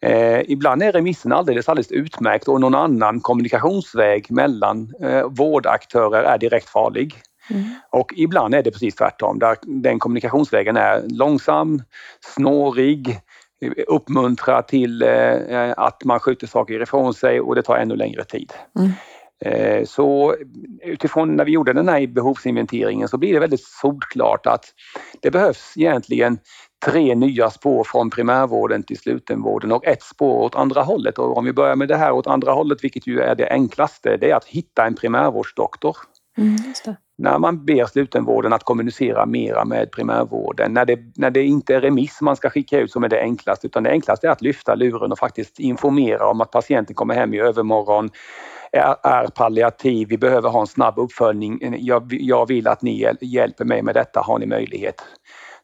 [0.01, 6.38] Eh, ibland är remissen alldeles, alldeles utmärkt och någon annan kommunikationsväg mellan eh, vårdaktörer är
[6.38, 7.14] direkt farlig.
[7.51, 7.64] Mm.
[7.90, 11.83] Och ibland är det precis tvärtom, där den kommunikationsvägen är långsam,
[12.35, 13.21] snårig,
[13.87, 18.53] uppmuntrar till eh, att man skjuter saker ifrån sig och det tar ännu längre tid.
[18.79, 18.90] Mm.
[19.45, 20.37] Eh, så
[20.83, 24.64] utifrån när vi gjorde den här behovsinventeringen så blir det väldigt solklart att
[25.21, 26.38] det behövs egentligen
[26.85, 31.19] tre nya spår från primärvården till slutenvården och ett spår åt andra hållet.
[31.19, 34.17] Och om vi börjar med det här åt andra hållet, vilket ju är det enklaste,
[34.17, 35.97] det är att hitta en primärvårdsdoktor.
[36.38, 36.57] Mm,
[37.18, 41.81] när man ber slutenvården att kommunicera mera med primärvården, när det, när det inte är
[41.81, 44.74] remiss man ska skicka ut som är det enklaste, utan det enklaste är att lyfta
[44.74, 48.11] luren och faktiskt informera om att patienten kommer hem i övermorgon,
[48.72, 53.64] är, är palliativ, vi behöver ha en snabb uppföljning, jag, jag vill att ni hjälper
[53.64, 55.03] mig med detta, har ni möjlighet?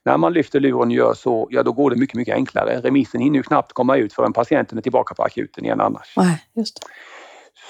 [0.04, 2.80] När man lyfter luren och gör så, ja då går det mycket, mycket enklare.
[2.80, 6.14] Remissen hinner ju knappt komma ut förrän patienten är tillbaka på akuten igen annars.
[6.16, 6.86] Nej, just det.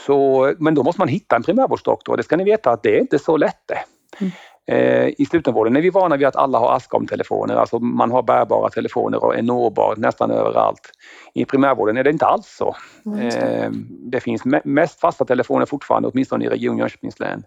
[0.07, 2.17] Så, men då måste man hitta en primärvårdsdoktor.
[2.17, 3.79] Det ska ni veta att det är inte så lätt det.
[4.21, 4.33] Mm.
[4.71, 8.71] Eh, I slutenvården är vi vana vid att alla har Ascom-telefoner, alltså man har bärbara
[8.71, 10.93] telefoner och är nåbar nästan överallt.
[11.35, 12.77] I primärvården är det inte alls så.
[13.07, 13.87] Mm.
[13.89, 17.43] Det finns mest fasta telefoner fortfarande, åtminstone i Region Jönköpings län.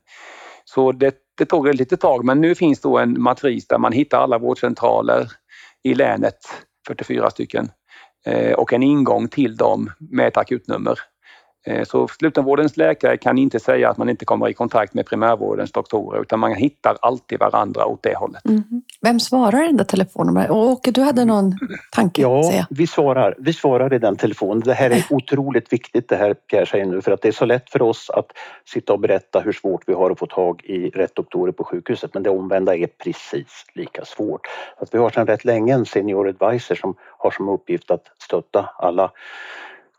[0.66, 3.92] Så det, det tog ett litet tag, men nu finns då en matris där man
[3.92, 5.28] hittar alla vårdcentraler
[5.84, 6.38] i länet,
[6.88, 7.70] 44 stycken,
[8.26, 11.00] eh, och en ingång till dem med ett akutnummer.
[11.65, 15.71] Eh, så slutenvårdens läkare kan inte säga att man inte kommer i kontakt med primärvårdens
[15.71, 18.45] doktorer utan man hittar alltid varandra åt det hållet.
[18.45, 18.63] Mm.
[19.02, 20.52] Vem svarar i den där telefonen?
[20.52, 21.58] Åke, du hade någon
[21.91, 22.21] tanke?
[22.21, 23.36] Ja, vi svarar.
[23.38, 24.60] Vi svarar i den telefonen.
[24.60, 27.45] Det här är otroligt viktigt det här Pierre säger nu för att det är så
[27.45, 28.28] lätt för oss att
[28.65, 32.13] sitta och berätta hur svårt vi har att få tag i rätt doktorer på sjukhuset
[32.13, 34.47] men det omvända är precis lika svårt.
[34.78, 38.69] Att vi har sedan rätt länge en senior advisor som har som uppgift att stötta
[38.78, 39.12] alla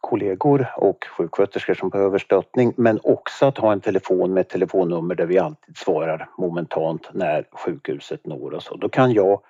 [0.04, 5.14] kollegor och sjuksköterskor som behöver stöttning men också att ha en telefon med ett telefonnummer
[5.14, 9.40] där vi alltid svarar momentant när sjukhuset når oss och då kan jag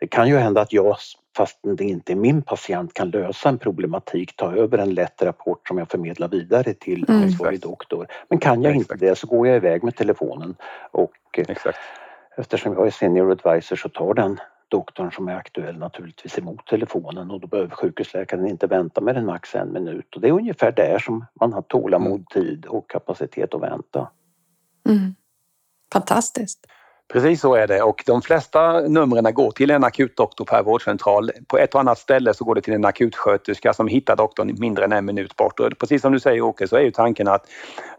[0.00, 0.96] det kan ju hända att jag,
[1.36, 5.68] fast det inte är min patient, kan lösa en problematik, ta över en lätt rapport
[5.68, 7.22] som jag förmedlar vidare till mm.
[7.22, 8.06] ansvarig doktor.
[8.28, 8.92] Men kan jag Exakt.
[8.92, 10.54] inte det så går jag iväg med telefonen
[10.90, 11.78] och Exakt.
[12.36, 17.30] eftersom jag är senior advisor så tar den doktorn som är aktuell naturligtvis emot telefonen
[17.30, 20.14] och då behöver sjukhusläkaren inte vänta med en max en minut.
[20.14, 22.24] Och det är ungefär där som man har tålamod, mm.
[22.24, 24.10] tid och kapacitet att vänta.
[24.88, 25.14] Mm.
[25.92, 26.66] Fantastiskt!
[27.12, 31.30] Precis så är det och de flesta numren går till en akutdoktor per vårdcentral.
[31.46, 34.84] På ett och annat ställe så går det till en akutsköterska som hittar doktorn mindre
[34.84, 35.60] än en minut bort.
[35.60, 37.46] Och precis som du säger Åke så är ju tanken att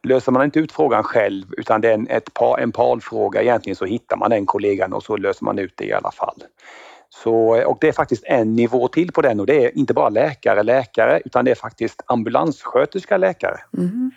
[0.04, 3.76] löser man inte ut frågan själv utan det är en, ett par, en parfråga egentligen
[3.76, 6.44] så hittar man den kollegan och så löser man ut det i alla fall.
[7.10, 10.10] Så, och det är faktiskt en nivå till på den och det är inte bara
[10.10, 13.60] läkare, läkare utan det är faktiskt ambulanssköterska, läkare.
[13.78, 14.12] Mm.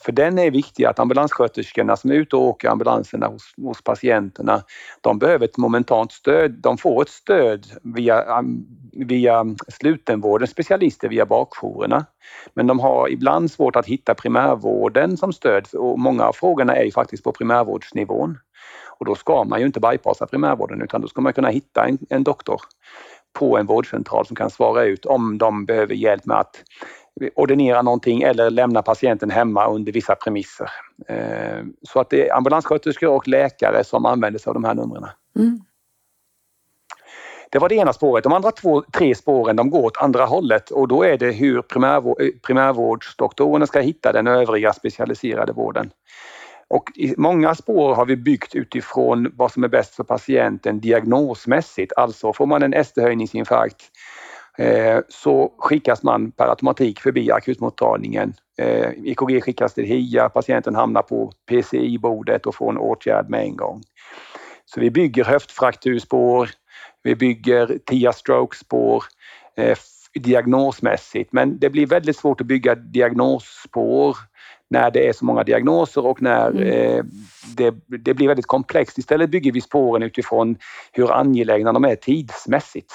[0.00, 4.62] För den är viktig att ambulanssköterskorna som är ute och åker ambulanserna hos, hos patienterna,
[5.00, 6.50] de behöver ett momentant stöd.
[6.50, 8.44] De får ett stöd via,
[8.92, 12.06] via slutenvårdens specialister, via bakjourerna.
[12.54, 16.84] Men de har ibland svårt att hitta primärvården som stöd och många av frågorna är
[16.84, 18.38] ju faktiskt på primärvårdsnivån.
[18.98, 21.98] Och då ska man ju inte bypassa primärvården utan då ska man kunna hitta en,
[22.10, 22.60] en doktor
[23.38, 26.64] på en vårdcentral som kan svara ut om de behöver hjälp med att
[27.34, 30.70] ordinera någonting eller lämna patienten hemma under vissa premisser.
[31.08, 35.08] Eh, så att det är ambulanssköterskor och läkare som använder sig av de här numren.
[35.38, 35.60] Mm.
[37.50, 38.24] Det var det ena spåret.
[38.24, 41.62] De andra två, tre spåren de går åt andra hållet och då är det hur
[41.62, 45.90] primärvård, eh, primärvårdsdoktorerna ska hitta den övriga specialiserade vården.
[46.70, 46.84] Och
[47.16, 51.92] många spår har vi byggt utifrån vad som är bäst för patienten diagnosmässigt.
[51.96, 53.82] Alltså får man en ST-höjningsinfarkt
[55.08, 58.34] så skickas man per automatik förbi akutmottagningen.
[59.04, 63.56] EKG eh, skickas till HIA, patienten hamnar på PCI-bordet och får en åtgärd med en
[63.56, 63.82] gång.
[64.64, 66.50] Så vi bygger höftfrakturspår,
[67.02, 69.04] vi bygger TIA-stroke-spår
[69.56, 69.78] eh,
[70.14, 74.16] diagnosmässigt men det blir väldigt svårt att bygga diagnosspår
[74.70, 76.62] när det är så många diagnoser och när mm.
[76.62, 77.04] eh,
[77.56, 78.98] det, det, blir väldigt komplext.
[78.98, 80.56] Istället bygger vi spåren utifrån
[80.92, 82.92] hur angelägna de är tidsmässigt.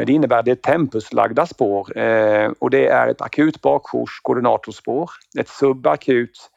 [0.00, 5.10] Eh, det innebär att det är tempuslagda spår eh, och det är ett akut bakjourskoordinatorspår,
[5.38, 6.50] ett subakut,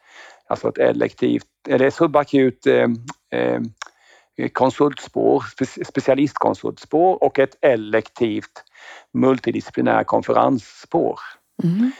[0.46, 2.88] alltså ett elektivt, eller subakut eh,
[4.52, 5.44] konsultspår,
[5.84, 8.64] specialistkonsultspår och ett elektivt
[9.12, 11.20] multidisciplinär konferensspår.
[11.62, 11.92] Mm.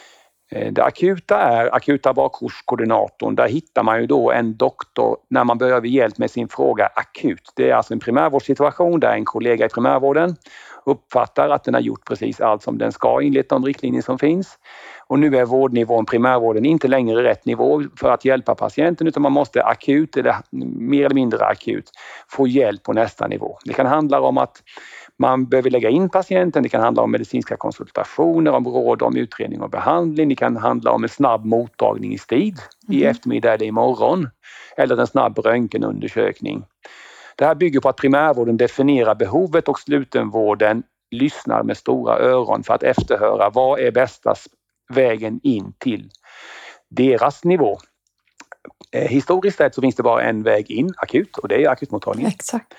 [0.55, 3.35] Eh, det akuta är akuta bakjourskoordinatorn.
[3.35, 7.53] Där hittar man ju då en doktor när man behöver hjälp med sin fråga akut.
[7.57, 10.37] Det är alltså en primärvårdssituation där en kollega i primärvården
[10.87, 14.59] uppfattar att den har gjort precis allt som den ska enligt de riktlinjer som finns.
[15.07, 19.33] Och nu är vårdnivån, primärvården, inte längre rätt nivå för att hjälpa patienten utan man
[19.33, 20.37] måste akut, eller
[20.79, 21.90] mer eller mindre akut,
[22.29, 23.59] få hjälp på nästa nivå.
[23.64, 24.62] Det kan handla om att
[25.18, 29.61] man behöver lägga in patienten, det kan handla om medicinska konsultationer, om råd om utredning
[29.61, 33.00] och behandling, det kan handla om en snabb mottagning i tid, mm.
[33.00, 34.29] i eftermiddag eller imorgon,
[34.77, 36.64] eller en snabb röntgenundersökning.
[37.37, 42.74] Det här bygger på att primärvården definierar behovet och slutenvården lyssnar med stora öron för
[42.74, 44.35] att efterhöra vad är bästa
[44.94, 46.11] vägen in till
[46.90, 47.79] deras nivå.
[48.92, 52.33] Eh, historiskt sett så finns det bara en väg in akut och det är akutmottagningen.
[52.35, 52.74] Exakt.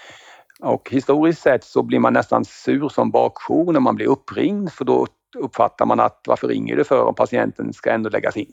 [0.65, 4.86] Och historiskt sett så blir man nästan sur som bakjour när man blir uppringd för
[4.86, 8.51] då uppfattar man att varför ringer du för om patienten ska ändå läggas in.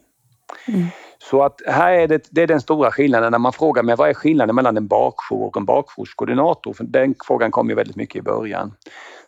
[0.67, 0.85] Mm.
[1.17, 4.09] Så att här är det, det är den stora skillnaden när man frågar mig vad
[4.09, 6.73] är skillnaden mellan en bakjour och en bakjourskoordinator?
[6.73, 8.73] För den frågan kom ju väldigt mycket i början.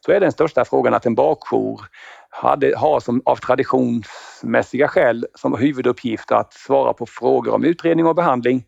[0.06, 1.82] Så är den största frågan att en bakjour
[2.30, 8.16] hade, har som, av traditionsmässiga skäl som huvuduppgift att svara på frågor om utredning och
[8.16, 8.64] behandling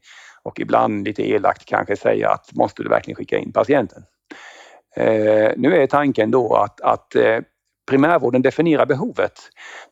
[0.48, 4.04] och ibland lite elakt kanske säga att måste du verkligen skicka in patienten?
[4.96, 7.40] Eh, nu är tanken då att, att eh,
[7.88, 9.34] primärvården definierar behovet.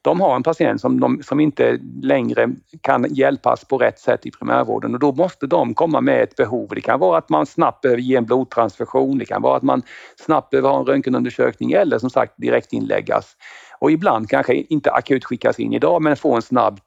[0.02, 2.50] De har en patient som, de, som inte längre
[2.82, 6.70] kan hjälpas på rätt sätt i primärvården och då måste de komma med ett behov.
[6.76, 9.82] Det kan vara att man snabbt behöver ge en blodtransfusion, det kan vara att man
[10.16, 13.36] snabbt behöver ha en röntgenundersökning eller som sagt direkt inläggas.
[13.80, 16.80] och ibland kanske inte akut skickas in idag men få en snabb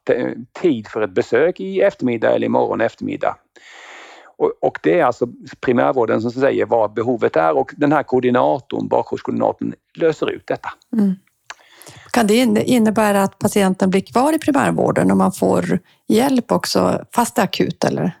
[0.61, 3.35] tid för ett besök i eftermiddag eller imorgon eftermiddag.
[4.39, 5.27] Och, och det är alltså
[5.61, 10.69] primärvården som säger vad behovet är och den här koordinatorn, bakgårdskoordinatorn, löser ut detta.
[10.93, 11.15] Mm.
[12.11, 17.35] Kan det innebära att patienten blir kvar i primärvården och man får hjälp också fast
[17.35, 18.11] det är akut eller?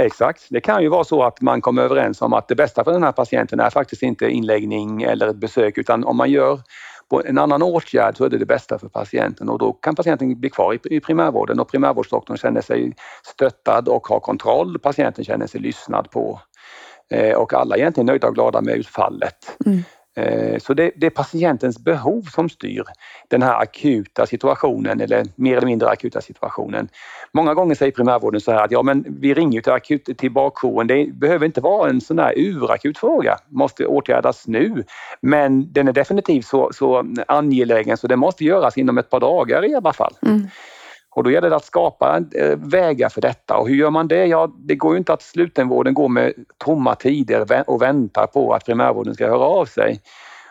[0.00, 0.46] Exakt.
[0.50, 3.02] Det kan ju vara så att man kommer överens om att det bästa för den
[3.02, 6.60] här patienten är faktiskt inte inläggning eller ett besök utan om man gör
[7.10, 10.40] på en annan åtgärd så är det det bästa för patienten och då kan patienten
[10.40, 14.78] bli kvar i primärvården och primärvårdsdoktorn känner sig stöttad och har kontroll.
[14.78, 16.40] Patienten känner sig lyssnad på
[17.10, 19.56] eh, och alla är egentligen nöjda och glada med utfallet.
[19.66, 19.82] Mm.
[20.18, 22.84] Eh, så det, det, är patientens behov som styr
[23.28, 26.88] den här akuta situationen eller mer eller mindre akuta situationen.
[27.32, 30.86] Många gånger säger primärvården så här att ja men vi ringer till, akut, till bakjouren.
[30.86, 34.84] Det behöver inte vara en sån här urakut fråga, måste åtgärdas nu.
[35.20, 39.70] Men den är definitivt så, så angelägen så det måste göras inom ett par dagar
[39.70, 40.14] i alla fall.
[40.26, 40.48] Mm.
[41.18, 43.56] Och då gäller det att skapa eh, vägar för detta.
[43.56, 44.26] Och hur gör man det?
[44.26, 48.64] Ja, det går ju inte att slutenvården går med tomma tider och väntar på att
[48.64, 50.00] primärvården ska höra av sig.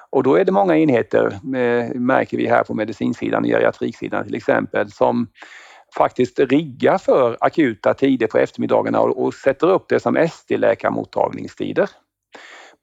[0.10, 4.92] Och då är det många enheter, eh, märker vi här på medicinsidan, geriatriksidan till exempel,
[4.92, 5.28] som
[5.98, 11.90] faktiskt riggar för akuta tider på eftermiddagarna och sätter upp det som ST-läkarmottagningstider.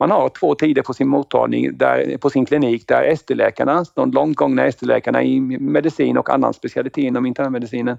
[0.01, 4.37] Man har två tider på sin mottagning, där, på sin klinik där ST-läkarna, de långt
[4.37, 7.99] gångna ST-läkarna i medicin och annan specialitet inom internmedicinen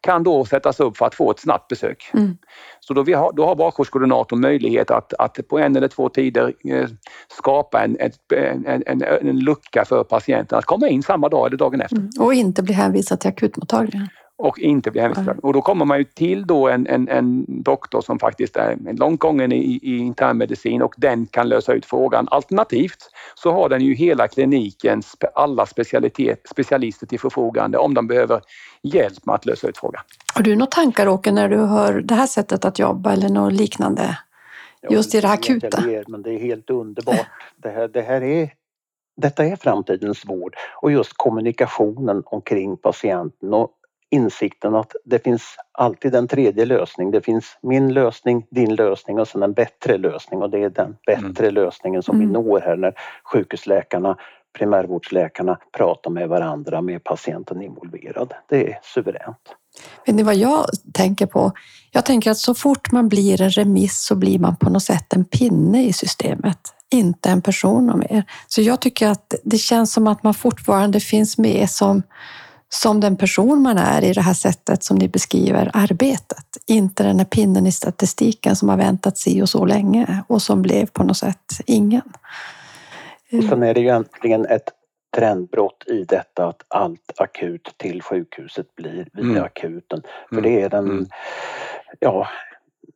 [0.00, 2.10] kan då sättas upp för att få ett snabbt besök.
[2.14, 2.36] Mm.
[2.80, 6.54] Så då, vi har, då har bakgårdskoordinatorn möjlighet att, att på en eller två tider
[6.64, 6.88] eh,
[7.38, 11.56] skapa en, ett, en, en, en, lucka för patienten att komma in samma dag eller
[11.56, 11.96] dagen efter.
[11.96, 12.10] Mm.
[12.20, 14.08] Och inte bli hänvisad till akutmottagningen
[14.42, 15.00] och inte bli.
[15.00, 15.38] Mm.
[15.42, 19.20] Och då kommer man ju till då en, en, en doktor som faktiskt är långt
[19.20, 22.28] gången i, i internmedicin och den kan lösa ut frågan.
[22.30, 25.66] Alternativt så har den ju hela klinikens alla
[26.50, 28.40] specialister till förfogande om de behöver
[28.82, 30.02] hjälp med att lösa ut frågan.
[30.34, 33.52] Har du några tankar Åke när du hör det här sättet att jobba eller något
[33.52, 34.18] liknande?
[34.90, 35.82] Just i det akuta?
[36.08, 37.26] Men det är helt underbart.
[37.56, 38.50] Det här, det här är
[39.16, 43.70] detta är framtidens vård och just kommunikationen omkring patienten och
[44.12, 47.10] insikten att det finns alltid en tredje lösning.
[47.10, 50.96] Det finns min lösning, din lösning och sen en bättre lösning och det är den
[51.06, 51.54] bättre mm.
[51.54, 52.28] lösningen som mm.
[52.28, 52.94] vi når här när
[53.24, 54.16] sjukhusläkarna,
[54.58, 58.34] primärvårdsläkarna pratar med varandra med patienten involverad.
[58.48, 59.56] Det är suveränt.
[60.06, 61.52] Vet ni vad jag tänker på?
[61.90, 65.12] Jag tänker att så fort man blir en remiss så blir man på något sätt
[65.12, 66.58] en pinne i systemet,
[66.90, 68.24] inte en person mer.
[68.48, 72.02] Så jag tycker att det känns som att man fortfarande finns med som
[72.74, 76.46] som den person man är i det här sättet som ni beskriver arbetet.
[76.66, 80.62] Inte den här pinnen i statistiken som har väntat si och så länge och som
[80.62, 82.12] blev på något sätt ingen.
[83.32, 84.68] Och sen är det ju egentligen ett
[85.16, 89.44] trendbrott i detta att allt akut till sjukhuset blir via mm.
[89.44, 90.02] akuten.
[90.28, 90.42] För mm.
[90.42, 91.06] det är den, mm.
[91.98, 92.28] ja,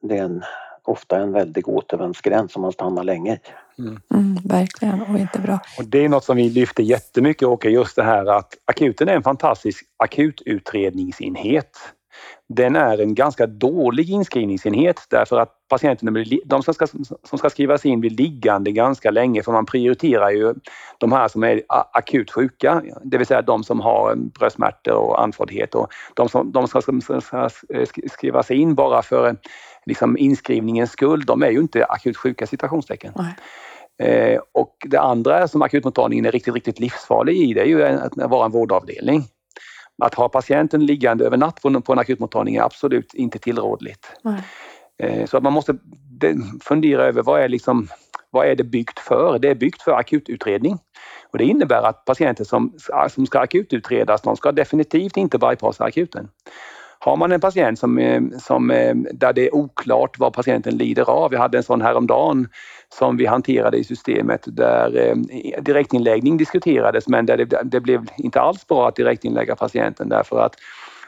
[0.03, 0.43] det är en,
[0.89, 3.39] ofta en väldig återvändsgränd som man stannar länge i.
[3.83, 4.01] Mm.
[4.15, 5.59] Mm, verkligen, och inte bra.
[5.79, 9.17] Och det är något som vi lyfter jättemycket Åke, just det här att akuten är
[9.17, 11.71] en fantastisk akututredningsenhet.
[12.49, 16.87] Den är en ganska dålig inskrivningsenhet därför att patienterna de som ska,
[17.25, 20.55] som ska skrivas in blir liggande ganska länge för man prioriterar ju
[20.99, 25.75] de här som är akut sjuka, det vill säga de som har bröstsmärtor och andfåddhet
[25.75, 27.49] och de som de ska, ska
[28.11, 29.37] skrivas in bara för
[29.87, 33.13] liksom inskrivningens skull, de är ju inte akut sjuka citationstecken.
[33.17, 33.35] Nej.
[33.99, 38.17] Eh, och det andra som akutmottagningen är riktigt, riktigt livsfarlig i, det är ju att
[38.17, 39.25] vara en vårdavdelning.
[40.03, 44.13] Att ha patienten liggande över natt på, en akutmottagning är absolut inte tillrådligt.
[44.99, 45.77] Eh, så att man måste
[46.61, 47.89] fundera över vad är, liksom,
[48.31, 49.39] vad är det byggt för?
[49.39, 50.79] Det är byggt för akututredning.
[51.33, 52.73] Och det innebär att patienter som,
[53.09, 56.29] som ska akututredas, de ska definitivt inte bypassa akuten.
[56.99, 61.11] Har man en patient som, eh, som, eh, där det är oklart vad patienten lider
[61.11, 61.31] av.
[61.31, 62.49] Vi hade en sån häromdagen
[62.95, 65.17] som vi hanterade i systemet där eh,
[65.63, 70.55] direktinläggning diskuterades men där det, det blev inte alls bra att direktinlägga patienten därför att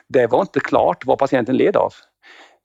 [0.08, 1.92] det var inte klart vad patienten led av.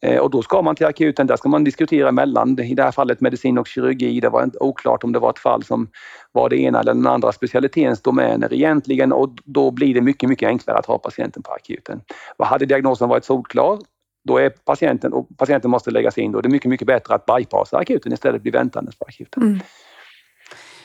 [0.03, 2.91] Eh, och då ska man till akuten, där ska man diskutera mellan, i det här
[2.91, 4.19] fallet medicin och kirurgi.
[4.19, 5.89] Det var inte oklart om det var ett fall som
[6.31, 10.47] var det ena eller den andra specialitetens domäner egentligen och då blir det mycket, mycket
[10.47, 12.01] enklare att ha patienten på akuten.
[12.39, 13.79] Hade diagnosen varit solklar,
[14.23, 17.25] då är patienten, och patienten måste läggas in, då är det mycket, mycket bättre att
[17.25, 19.43] bypassa akuten istället för att bli väntandes på akuten.
[19.43, 19.59] Mm.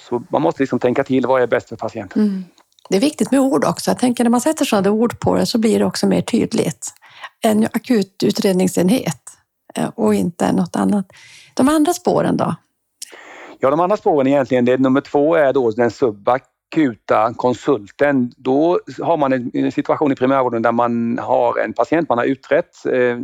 [0.00, 2.22] Så man måste liksom tänka till, vad är bäst för patienten?
[2.22, 2.44] Mm.
[2.90, 3.90] Det är viktigt med ord också.
[3.90, 6.92] Jag tänker när man sätter sådana ord på det så blir det också mer tydligt
[7.40, 9.22] en akut utredningsenhet
[9.74, 11.06] eh, och inte något annat.
[11.54, 12.54] De andra spåren då?
[13.60, 15.90] Ja, de andra spåren egentligen, det nummer två är då den
[16.72, 22.18] akuta konsulten, då har man en situation i primärvården där man har en patient man
[22.18, 23.18] har utrett eh,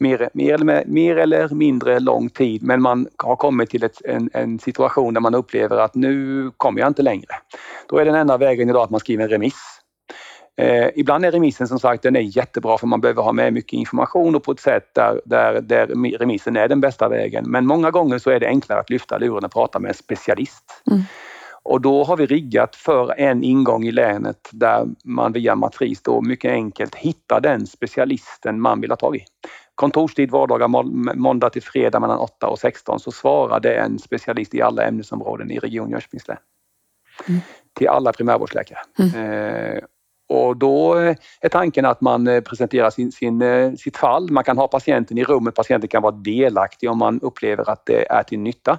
[0.00, 4.30] mer, mer, eller, mer eller mindre lång tid men man har kommit till ett, en,
[4.32, 7.34] en, situation där man upplever att nu kommer jag inte längre.
[7.88, 9.78] Då är den enda vägen idag att man skriver en remiss
[10.58, 13.72] Eh, ibland är remissen som sagt den är jättebra för man behöver ha med mycket
[13.72, 15.86] information och på ett sätt där, där, där
[16.18, 17.44] remissen är den bästa vägen.
[17.50, 20.82] Men många gånger så är det enklare att lyfta luren och prata med en specialist.
[20.90, 21.02] Mm.
[21.68, 26.20] Och då har vi riggat för en ingång i länet där man via matris då
[26.20, 29.24] mycket enkelt hittar den specialisten man vill ha tag i.
[29.74, 30.68] Kontorstid vardagar
[31.14, 35.50] måndag till fredag mellan 8 och 16 så svarar det en specialist i alla ämnesområden
[35.50, 36.36] i Region Jönköpings län.
[37.28, 37.40] Mm.
[37.74, 38.78] Till alla primärvårdsläkare.
[38.98, 39.32] Mm.
[39.32, 39.78] Eh,
[40.28, 44.30] och då eh, är tanken att man eh, presenterar sin, sin, eh, sitt fall.
[44.30, 48.12] Man kan ha patienten i rummet, patienten kan vara delaktig om man upplever att det
[48.12, 48.78] är till nytta.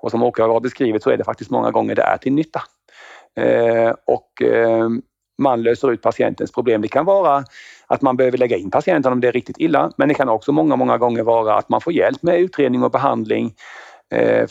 [0.00, 2.62] Och som Åke har beskrivit så är det faktiskt många gånger det är till nytta.
[3.36, 4.88] Eh, och eh,
[5.38, 6.82] man löser ut patientens problem.
[6.82, 7.44] Det kan vara
[7.86, 10.52] att man behöver lägga in patienten om det är riktigt illa, men det kan också
[10.52, 13.54] många, många gånger vara att man får hjälp med utredning och behandling
[14.14, 14.46] eh,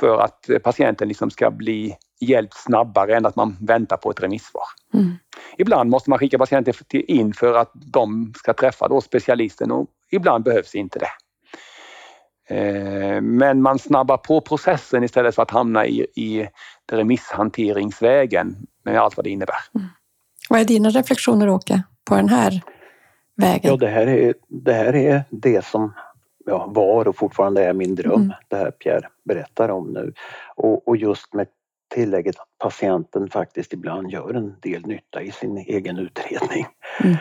[0.00, 4.64] för att patienten liksom ska bli hjälpt snabbare än att man väntar på ett remissvar.
[4.94, 5.14] Mm.
[5.58, 6.74] Ibland måste man skicka patienter
[7.10, 11.10] in för att de ska träffa då specialisten och ibland behövs inte det.
[12.48, 16.48] Eh, men man snabbar på processen istället för att hamna i, i
[16.92, 19.56] remisshanteringsvägen med allt vad det innebär.
[19.74, 19.86] Mm.
[20.48, 22.62] Vad är dina reflektioner Åke på den här
[23.36, 23.70] vägen?
[23.70, 25.92] Ja, det här är det, här är det som
[26.46, 28.32] ja, var och fortfarande är min dröm, mm.
[28.48, 30.12] det här Pierre berättar om nu.
[30.56, 31.46] Och, och just med
[31.88, 36.66] tillägget att patienten faktiskt ibland gör en del nytta i sin egen utredning.
[37.04, 37.16] Mm.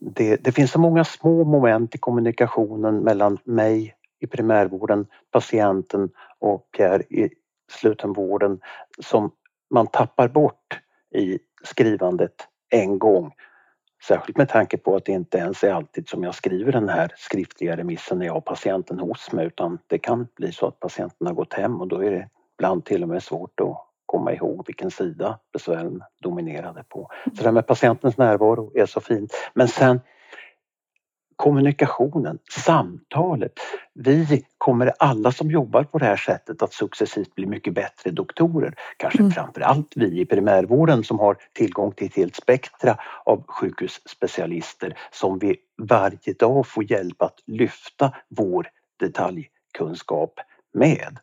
[0.00, 6.68] Det, det, finns så många små moment i kommunikationen mellan mig i primärvården, patienten och
[6.76, 7.30] Pierre i
[7.70, 8.60] slutenvården
[8.98, 9.30] som
[9.70, 10.80] man tappar bort
[11.14, 12.34] i skrivandet
[12.70, 13.32] en gång.
[14.06, 17.12] Särskilt med tanke på att det inte ens är alltid som jag skriver den här
[17.16, 21.26] skriftliga remissen när jag har patienten hos mig utan det kan bli så att patienten
[21.26, 24.66] har gått hem och då är det ibland till och med svårt att komma ihåg
[24.66, 27.10] vilken sida besvären dominerade på.
[27.24, 29.32] Så det här med patientens närvaro är så fint.
[29.54, 30.00] Men sen
[31.36, 33.52] kommunikationen, samtalet.
[33.94, 38.74] Vi kommer alla som jobbar på det här sättet att successivt bli mycket bättre doktorer.
[38.96, 39.30] Kanske mm.
[39.30, 45.56] framförallt vi i primärvården som har tillgång till ett helt spektra av sjukhusspecialister som vi
[45.82, 48.68] varje dag får hjälp att lyfta vår
[49.00, 50.34] detaljkunskap
[50.74, 51.18] med.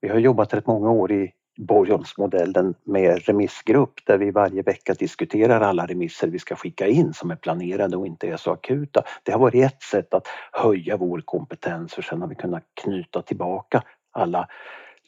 [0.00, 5.60] Vi har jobbat rätt många år i Borgholmsmodellen med remissgrupp där vi varje vecka diskuterar
[5.60, 9.02] alla remisser vi ska skicka in som är planerade och inte är så akuta.
[9.22, 13.22] Det har varit ett sätt att höja vår kompetens för sen har vi kunnat knyta
[13.22, 13.82] tillbaka
[14.12, 14.48] alla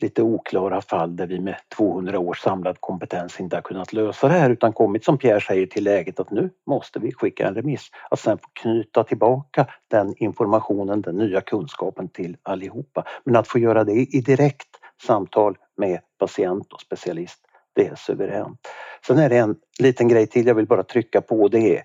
[0.02, 4.34] lite oklara fall där vi med 200 års samlad kompetens inte har kunnat lösa det
[4.34, 7.90] här utan kommit som Pierre säger till läget att nu måste vi skicka en remiss.
[8.10, 13.04] Att sen få knyta tillbaka den informationen, den nya kunskapen till allihopa.
[13.24, 14.68] Men att få göra det i direkt
[15.06, 17.40] samtal med patient och specialist.
[17.72, 18.68] Det är suveränt.
[19.06, 21.82] Sen är det en liten grej till jag vill bara trycka på det är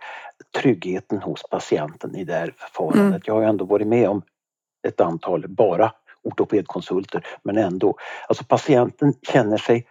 [0.61, 3.05] tryggheten hos patienten i det här förfarandet.
[3.07, 3.21] Mm.
[3.25, 4.21] Jag har ändå varit med om
[4.87, 5.91] ett antal bara
[6.23, 7.97] ortopedkonsulter men ändå.
[8.27, 9.87] Alltså patienten känner sig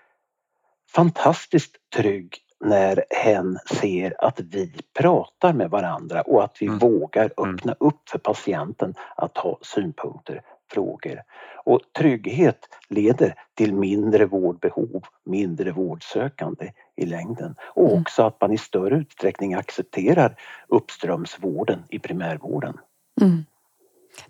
[0.95, 6.79] fantastiskt trygg när hen ser att vi pratar med varandra och att vi mm.
[6.79, 7.55] vågar mm.
[7.55, 10.43] öppna upp för patienten att ha synpunkter
[10.75, 11.23] frågor.
[11.65, 12.59] Och trygghet
[12.89, 17.55] leder till mindre vårdbehov, mindre vårdsökande i längden.
[17.63, 18.01] Och mm.
[18.01, 20.37] också att man i större utsträckning accepterar
[20.69, 22.79] uppströmsvården i primärvården.
[23.21, 23.45] Mm.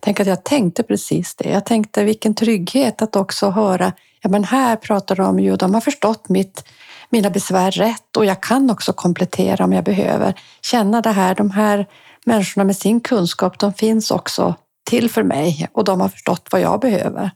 [0.01, 1.51] Tänk att jag tänkte precis det.
[1.51, 5.81] Jag tänkte vilken trygghet att också höra, ja men här pratar de ju, de har
[5.81, 6.65] förstått mitt,
[7.11, 10.35] mina besvär rätt och jag kan också komplettera om jag behöver.
[10.63, 11.87] Känna det här, de här
[12.25, 16.61] människorna med sin kunskap, de finns också till för mig och de har förstått vad
[16.61, 17.31] jag behöver.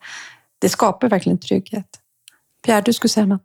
[0.59, 1.86] Det skapar verkligen trygghet.
[2.64, 3.42] Pierre, du skulle säga något?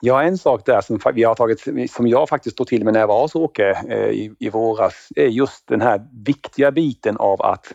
[0.00, 3.00] Ja, en sak där som, vi har tagit, som jag faktiskt tog till mig när
[3.00, 7.42] jag var hos Åke eh, i, i våras är just den här viktiga biten av
[7.42, 7.72] att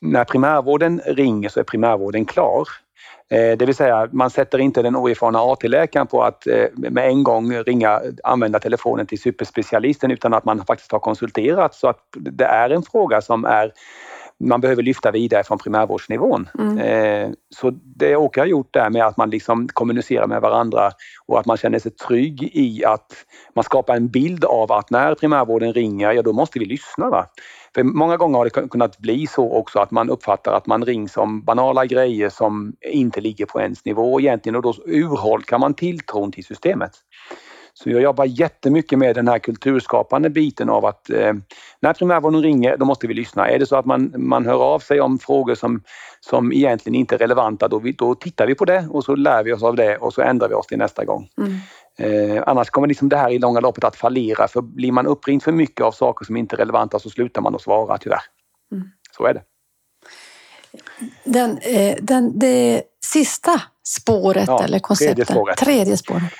[0.00, 2.68] när primärvården ringer så är primärvården klar.
[3.30, 7.24] Eh, det vill säga man sätter inte den oerfarna AT-läkaren på att eh, med en
[7.24, 12.44] gång ringa, använda telefonen till superspecialisten utan att man faktiskt har konsulterat så att det
[12.44, 13.72] är en fråga som är
[14.42, 16.48] man behöver lyfta vidare från primärvårdsnivån.
[16.58, 16.78] Mm.
[16.78, 20.90] Eh, så det Åke har gjort där med att man liksom kommunicerar med varandra
[21.26, 23.12] och att man känner sig trygg i att
[23.54, 27.10] man skapar en bild av att när primärvården ringer, ja då måste vi lyssna.
[27.10, 27.26] Va?
[27.74, 31.16] För många gånger har det kunnat bli så också att man uppfattar att man rings
[31.16, 36.32] om banala grejer som inte ligger på ens nivå egentligen och då urholkar man tilltron
[36.32, 36.92] till systemet.
[37.74, 41.32] Så jag jobbar jättemycket med den här kulturskapande biten av att eh,
[41.80, 43.48] när primärvården ringer, då måste vi lyssna.
[43.48, 45.82] Är det så att man, man hör av sig om frågor som,
[46.20, 49.44] som egentligen inte är relevanta, då, vi, då tittar vi på det och så lär
[49.44, 51.28] vi oss av det och så ändrar vi oss till nästa gång.
[51.38, 51.58] Mm.
[51.98, 55.42] Eh, annars kommer liksom det här i långa loppet att fallera för blir man uppringd
[55.42, 58.22] för mycket av saker som inte är relevanta så slutar man att svara tyvärr.
[58.72, 58.84] Mm.
[59.16, 59.42] Så är det.
[61.24, 65.58] Den, eh, den, det sista spåret Ja, eller konceptet, tredje spåret.
[65.58, 66.32] tredje spåret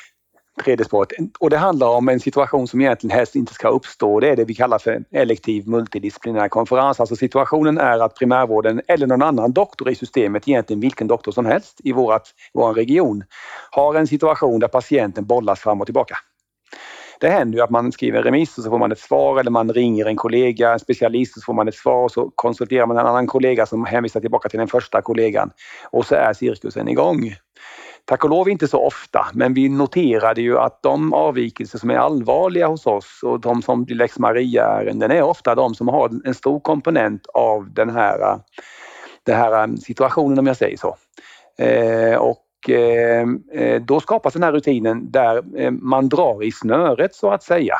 [0.62, 1.08] tredje spåret.
[1.38, 4.20] Och det handlar om en situation som egentligen helst inte ska uppstå.
[4.20, 7.00] Det är det vi kallar för elektiv multidisciplinär konferens.
[7.00, 11.46] Alltså situationen är att primärvården eller någon annan doktor i systemet, egentligen vilken doktor som
[11.46, 13.24] helst i vårat, vår region,
[13.70, 16.16] har en situation där patienten bollas fram och tillbaka.
[17.22, 19.50] Det händer ju att man skriver en remiss och så får man ett svar eller
[19.50, 22.86] man ringer en kollega, en specialist och så får man ett svar och så konsulterar
[22.86, 25.50] man en annan kollega som hänvisar tillbaka till den första kollegan
[25.90, 27.34] och så är cirkusen igång.
[28.04, 31.96] Tack och lov inte så ofta, men vi noterade ju att de avvikelser som är
[31.96, 36.34] allvarliga hos oss och de som blir lex Maria-ärenden är ofta de som har en
[36.34, 38.40] stor komponent av den här,
[39.26, 40.96] den här eh, situationen om jag säger så.
[41.58, 47.30] Eh, och eh, eh, då skapas den här rutinen där man drar i snöret så
[47.30, 47.74] att säga.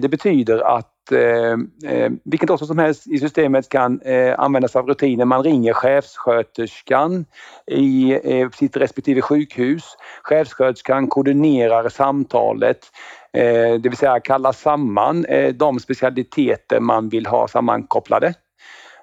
[0.00, 1.52] Det betyder att eh,
[1.92, 5.24] eh, vilken dator som helst i systemet kan eh, användas av rutiner.
[5.24, 7.24] Man ringer chefssköterskan
[7.66, 9.84] i eh, sitt respektive sjukhus.
[10.22, 12.78] Chefssköterskan koordinerar samtalet,
[13.32, 18.34] eh, det vill säga kallar samman eh, de specialiteter man vill ha sammankopplade.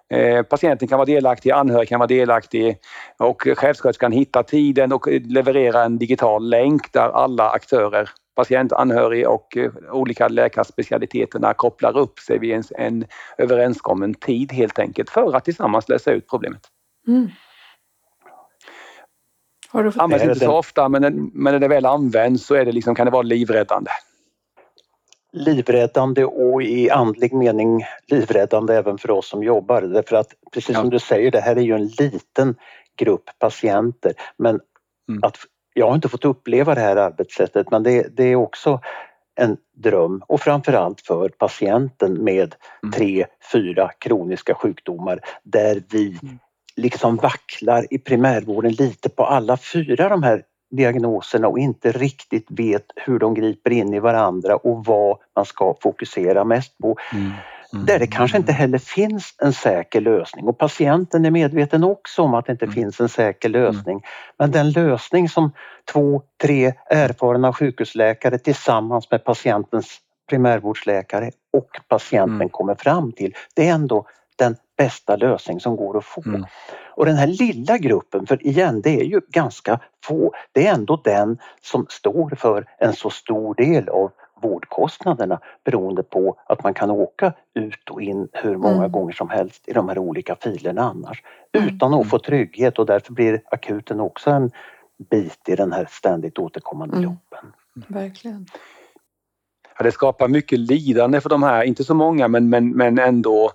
[0.10, 2.78] Eh, patienten kan vara delaktig, anhörig kan vara delaktig
[3.20, 9.58] och chefssköterskan hittar tiden och levererar en digital länk där alla aktörer patient, anhörig och
[9.58, 13.06] eh, olika läkarspecialiteterna kopplar upp sig vid en, en
[13.38, 16.62] överenskommen tid helt enkelt för att tillsammans lösa ut problemet.
[17.08, 17.30] Mm.
[19.70, 20.02] Har du fått...
[20.02, 23.06] Används inte så ofta men, men när det väl används så är det liksom, kan
[23.06, 23.92] det vara livräddande.
[25.34, 29.82] livräddande och i andlig mening livräddande även för oss som jobbar.
[29.82, 30.92] Därför att precis som Ja.
[30.92, 32.56] du säger, det här är ju en liten
[32.98, 34.14] grupp patienter.
[34.38, 34.60] Men
[35.10, 35.20] Mm.
[35.24, 35.38] att,
[35.74, 38.80] jag har inte fått uppleva det här arbetssättet men det, det är också
[39.36, 42.92] en dröm och framförallt för patienten med Mm.
[42.94, 46.40] tre, fyra kroniska sjukdomar där vi Mm.
[46.76, 50.44] liksom vacklar i primärvården lite på alla fyra de här
[50.76, 55.76] diagnoserna och inte riktigt vet hur de griper in i varandra och vad man ska
[55.82, 56.96] fokusera mest på.
[57.72, 62.34] Där det kanske inte heller finns en säker lösning och patienten är medveten också om
[62.34, 62.74] att det inte Mm.
[62.74, 64.02] finns en säker lösning.
[64.40, 65.52] Men den lösning som
[65.94, 69.98] två, tre erfarna sjukhusläkare tillsammans med patientens
[70.30, 72.50] primärvårdsläkare och patienten Mm.
[72.50, 74.06] kommer fram till, det är ändå
[74.36, 76.22] den bästa lösning som går att få.
[76.26, 76.46] Mm.
[76.96, 81.02] Och den här lilla gruppen, för igen det är ju ganska få, det är ändå
[81.04, 84.12] den som står för en så stor del av
[84.42, 88.92] vårdkostnaderna beroende på att man kan åka ut och in hur många Mm.
[88.92, 91.24] gånger som helst i de här olika filerna annars
[91.58, 91.68] Mm.
[91.68, 94.52] utan att få trygghet och därför blir akuten också en
[95.10, 97.10] bit i den här ständigt återkommande Mm.
[97.10, 97.54] loopen.
[97.88, 98.46] Verkligen.
[99.78, 103.52] Ja, det skapar mycket lidande för de här, inte så många men, men, men ändå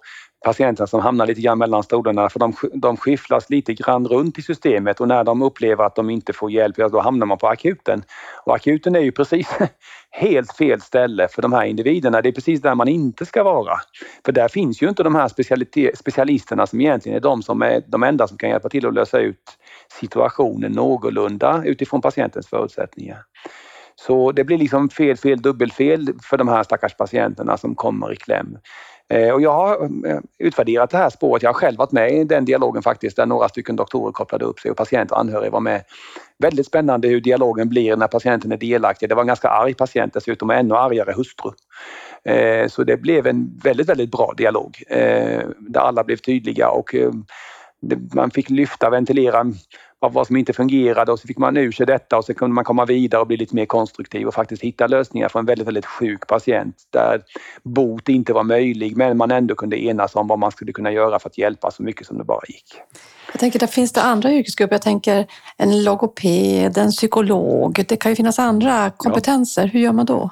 [0.47, 4.43] patienterna som hamnar lite grann mellan stolarna för de, de skifflas lite grann runt i
[4.43, 7.49] systemet och när de upplever att de inte får hjälp, ja, då hamnar man på
[7.49, 8.03] akuten.
[8.45, 9.49] Och akuten är ju precis
[10.11, 12.23] helt fel ställe för de här individerna.
[12.23, 13.77] Det är precis där man inte ska vara.
[14.25, 15.29] För där finns ju inte de här
[15.97, 19.19] specialisterna som egentligen är de som är de enda som kan hjälpa till att lösa
[19.19, 19.59] ut
[20.01, 23.19] situationen någorlunda utifrån patientens förutsättningar.
[23.97, 28.17] Så det blir liksom fel, fel, dubbelfel för de här stackars patienterna som kommer i
[28.17, 28.59] kläm.
[29.09, 31.43] Eh, och jag har eh, utvärderat det här spåret.
[31.43, 34.61] Jag har själv varit med i den dialogen faktiskt där några stycken doktorer kopplade upp
[34.61, 35.83] sig och patient och anhöriga var med.
[36.39, 39.09] Väldigt spännande hur dialogen blir när patienten är delaktig.
[39.09, 41.51] Det var en ganska arg patient dessutom och ännu argare hustru.
[42.25, 44.83] Eh, så det blev en väldigt, väldigt bra dialog
[45.59, 46.95] där alla blev tydliga och
[48.15, 49.45] man fick lyfta, ventilera
[50.07, 52.55] av vad som inte fungerade och så fick man ur sig detta och så kunde
[52.55, 55.67] man komma vidare och bli lite mer konstruktiv och faktiskt hitta lösningar för en väldigt,
[55.67, 57.23] väldigt sjuk patient där
[57.63, 61.19] bot inte var möjlig men man ändå kunde enas om vad man skulle kunna göra
[61.19, 62.81] för att hjälpa så mycket som det bara gick.
[63.33, 64.75] Jag tänker, där finns det andra yrkesgrupper.
[64.75, 67.85] Jag tänker en logoped, en psykolog.
[67.89, 69.63] Det kan ju finnas andra kompetenser.
[69.63, 69.71] Ja.
[69.73, 70.31] Hur gör man då?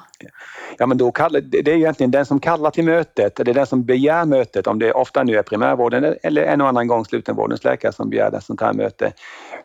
[0.77, 3.67] Ja, men då kallar, det är egentligen den som kallar till mötet, det är den
[3.67, 7.63] som begär mötet, om det ofta nu är primärvården eller en och annan gång slutenvårdens
[7.63, 9.11] läkare som begär ett sånt här möte.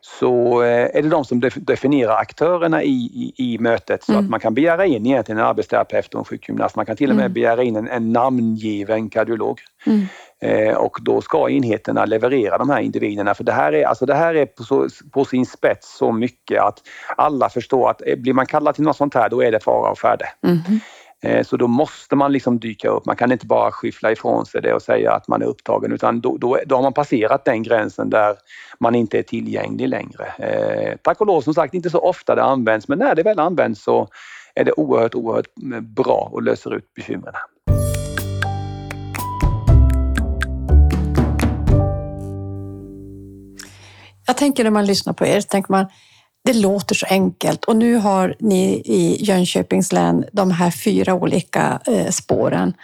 [0.00, 4.24] Så eh, är det de som definierar aktörerna i, i, i mötet så mm.
[4.24, 6.76] att man kan begära in egentligen en arbetsterapeut och en sjukgymnast.
[6.76, 7.32] Man kan till och med mm.
[7.32, 9.60] begära in en, en namngiven kardiolog.
[9.86, 10.06] Mm.
[10.40, 14.14] Eh, och då ska enheterna leverera de här individerna för det här är, alltså det
[14.14, 16.78] här är på, så, på sin spets så mycket att
[17.16, 19.90] alla förstår att eh, blir man kallad till något sånt här då är det fara
[19.90, 20.24] och färde.
[20.46, 20.80] Mm.
[21.44, 23.06] Så då måste man liksom dyka upp.
[23.06, 26.20] Man kan inte bara skyffla ifrån sig det och säga att man är upptagen utan
[26.20, 28.36] då, då, då har man passerat den gränsen där
[28.78, 30.26] man inte är tillgänglig längre.
[30.38, 33.38] Eh, tack och lov som sagt inte så ofta det används men när det väl
[33.38, 34.08] används så
[34.54, 37.34] är det oerhört, oerhört bra och löser ut bekymren.
[44.30, 45.86] Jag tänker när man lyssnar på er, så tänker man
[46.44, 51.80] det låter så enkelt och nu har ni i Jönköpings län de här fyra olika
[51.86, 52.74] eh, spåren.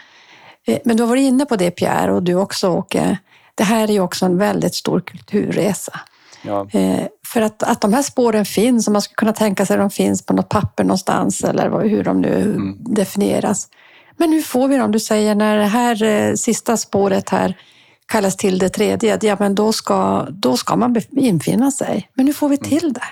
[0.67, 3.19] Eh, men du har varit inne på det Pierre och du också Åke.
[3.55, 6.01] Det här är ju också en väldigt stor kulturresa.
[6.43, 6.67] Ja.
[6.73, 9.81] Eh, för att, att de här spåren finns, och man skulle kunna tänka sig att
[9.81, 12.77] de finns på något papper någonstans eller hur de nu mm.
[12.79, 13.69] definieras.
[14.17, 14.93] Men hur får vi dem?
[14.93, 17.57] Du säger när det här sista spåret här
[18.07, 22.11] kallas till det tredje, ja men då ska, då ska man infinna sig.
[22.15, 23.05] Men hur får vi till det?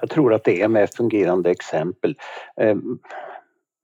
[0.00, 2.14] Jag tror att det är med fungerande exempel.
[2.60, 2.76] Eh,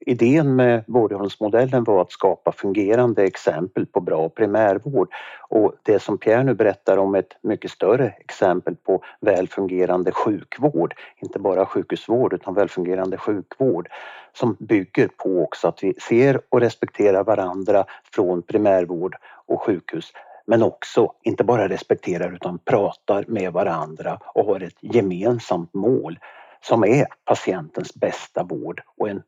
[0.07, 5.09] idén med Borgholmsmodellen var att skapa fungerande exempel på bra primärvård
[5.49, 11.39] och det som Pierre nu berättar om ett mycket större exempel på välfungerande sjukvård, inte
[11.39, 13.89] bara sjukhusvård utan välfungerande sjukvård
[14.33, 17.85] som bygger på också att vi ser och respekterar varandra
[18.15, 19.17] från primärvård
[19.53, 20.13] och sjukhus
[20.47, 26.19] men också inte bara respekterar utan pratar med varandra och har ett gemensamt mål
[26.61, 29.23] som är patientens bästa vård och en,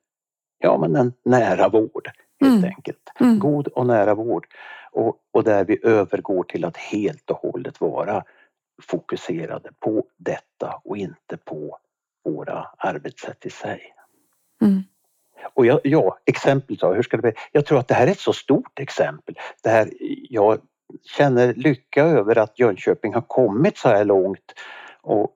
[0.58, 2.10] ja, men en nära vård
[2.40, 2.64] helt mm.
[2.64, 3.12] enkelt.
[3.20, 3.38] Mm.
[3.38, 4.46] God och nära vård.
[4.92, 8.24] Och, och där vi övergår till att helt och hållet vara
[8.82, 11.78] fokuserade på detta och inte på
[12.24, 13.94] våra arbetssätt i sig.
[14.62, 14.82] Mm.
[15.54, 17.32] Och jag, ja, exempel då, hur ska det bli?
[17.52, 19.34] Jag tror att det här är ett så stort exempel.
[19.62, 19.90] Det här,
[20.30, 20.58] jag
[21.16, 24.54] känner lycka över att Jönköping har kommit så här långt
[25.02, 25.30] och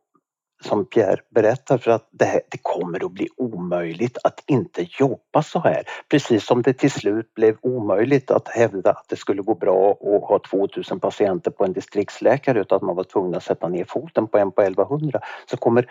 [0.65, 5.43] som Pierre berättar för att det, här, det kommer att bli omöjligt att inte jobba
[5.43, 5.83] så här.
[6.11, 10.29] Precis som det till slut blev omöjligt att hävda att det skulle gå bra att
[10.29, 14.27] ha 2000 patienter på en distriktsläkare utan att man var tvungen att sätta ner foten
[14.27, 15.21] på en på 1100
[15.51, 15.91] så kommer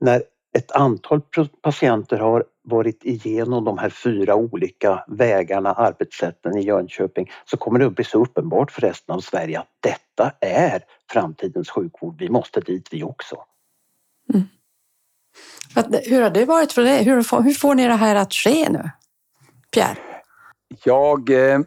[0.00, 0.22] när
[0.56, 1.20] ett antal
[1.62, 7.86] patienter har varit igenom de här fyra olika vägarna, arbetssätten i Jönköping så kommer det
[7.86, 12.16] att bli så uppenbart för resten av Sverige att detta är framtidens sjukvård.
[12.18, 13.36] Vi måste dit vi också.
[14.34, 14.46] Mm.
[16.04, 17.04] Hur har det varit för dig?
[17.04, 18.90] Hur, hur får ni det här att ske nu?
[19.74, 19.98] Pierre?
[20.84, 21.60] Jag eh,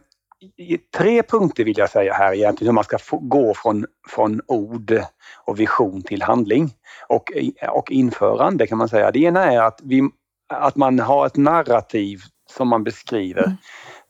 [0.97, 5.03] tre punkter vill jag säga här egentligen hur man ska få, gå från, från ord
[5.45, 6.73] och vision till handling
[7.07, 7.31] och,
[7.69, 9.11] och införande kan man säga.
[9.11, 10.09] Det ena är att, vi,
[10.49, 13.57] att man har ett narrativ som man beskriver mm.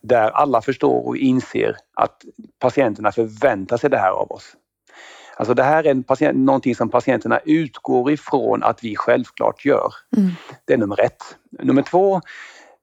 [0.02, 2.22] där alla förstår och inser att
[2.60, 4.56] patienterna förväntar sig det här av oss.
[5.36, 9.94] Alltså det här är en patient, någonting som patienterna utgår ifrån att vi självklart gör.
[10.18, 10.32] Mm.
[10.66, 11.38] Det är nummer ett.
[11.52, 12.22] Nummer två,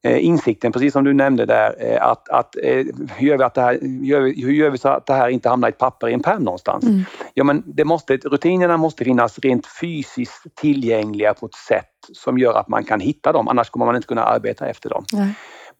[0.03, 2.85] insikten, precis som du nämnde där, eh, att, att eh,
[3.15, 5.29] hur, gör vi att det här, gör vi, hur gör vi så att det här
[5.29, 6.83] inte hamnar i ett papper i en pärm någonstans?
[6.83, 7.03] Mm.
[7.33, 12.53] Ja, men det måste, rutinerna måste finnas rent fysiskt tillgängliga på ett sätt som gör
[12.53, 15.05] att man kan hitta dem, annars kommer man inte kunna arbeta efter dem.
[15.13, 15.29] Mm.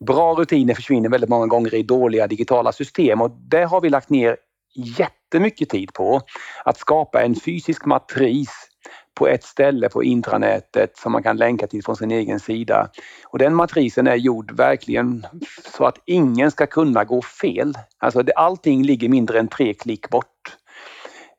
[0.06, 4.10] Bra rutiner försvinner väldigt många gånger i dåliga digitala system och det har vi lagt
[4.10, 4.38] ner
[4.76, 6.22] jättemycket tid på.
[6.66, 8.50] Att skapa en fysisk matris
[9.18, 12.90] på ett ställe på intranätet som man kan länka till från sin egen sida.
[13.26, 15.26] Och den matrisen är gjord verkligen
[15.78, 17.74] så att ingen ska kunna gå fel.
[17.98, 20.26] Alltså det, allting ligger mindre än tre klick bort.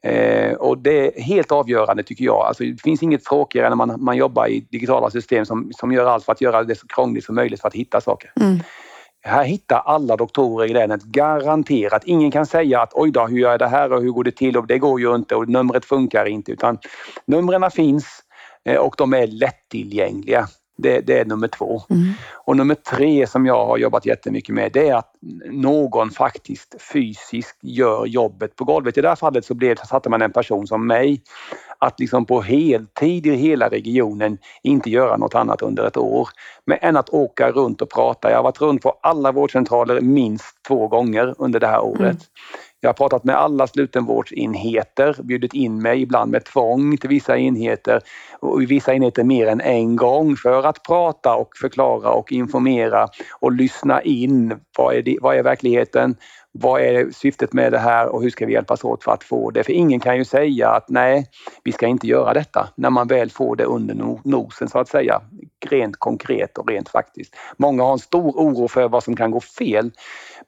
[0.05, 2.47] Eh, och det är helt avgörande tycker jag.
[2.47, 6.07] Alltså, det finns inget tråkigare när man, man jobbar i digitala system som, som gör
[6.07, 8.33] allt för att göra det så krångligt som möjligt för att hitta saker.
[8.41, 8.59] Mm.
[9.23, 12.05] Här hittar alla doktorer i länet garanterat.
[12.05, 14.37] Ingen kan säga att oj då, hur gör jag det här och hur går det
[14.37, 16.79] till och det går ju inte och numret funkar inte utan
[17.27, 18.21] numren finns
[18.64, 20.49] eh, och de är lättillgängliga.
[20.79, 21.83] Det, det är nummer två.
[21.91, 22.12] Mm.
[22.35, 25.12] Och nummer tre som jag har jobbat jättemycket med det är att
[25.51, 28.99] någon faktiskt fysiskt gör jobbet på golvet.
[28.99, 31.22] I det här fallet så blev, satte man en person som mig
[31.79, 36.29] att liksom på heltid i hela regionen inte göra något annat under ett år.
[36.64, 38.31] Men än att åka runt och prata.
[38.31, 42.01] Jag har varit runt på alla vårdcentraler minst två gånger under det här året.
[42.01, 42.16] Mm.
[42.81, 48.01] Jag har pratat med alla slutenvårdsenheter, bjudit in mig ibland med tvång till vissa enheter
[48.41, 53.09] och i vissa enheter mer än en gång för att prata och förklara och informera
[53.41, 54.55] och lyssna in.
[54.79, 56.16] Vad är, det, vad är verkligheten?
[56.53, 59.51] Vad är syftet med det här och hur ska vi hjälpas åt för att få
[59.51, 59.64] det?
[59.64, 61.26] För ingen kan ju säga att nej,
[61.64, 65.20] vi ska inte göra detta när man väl får det under nosen så att säga.
[65.67, 67.37] Rent konkret och rent faktiskt.
[67.57, 69.91] Många har en stor oro för vad som kan gå fel.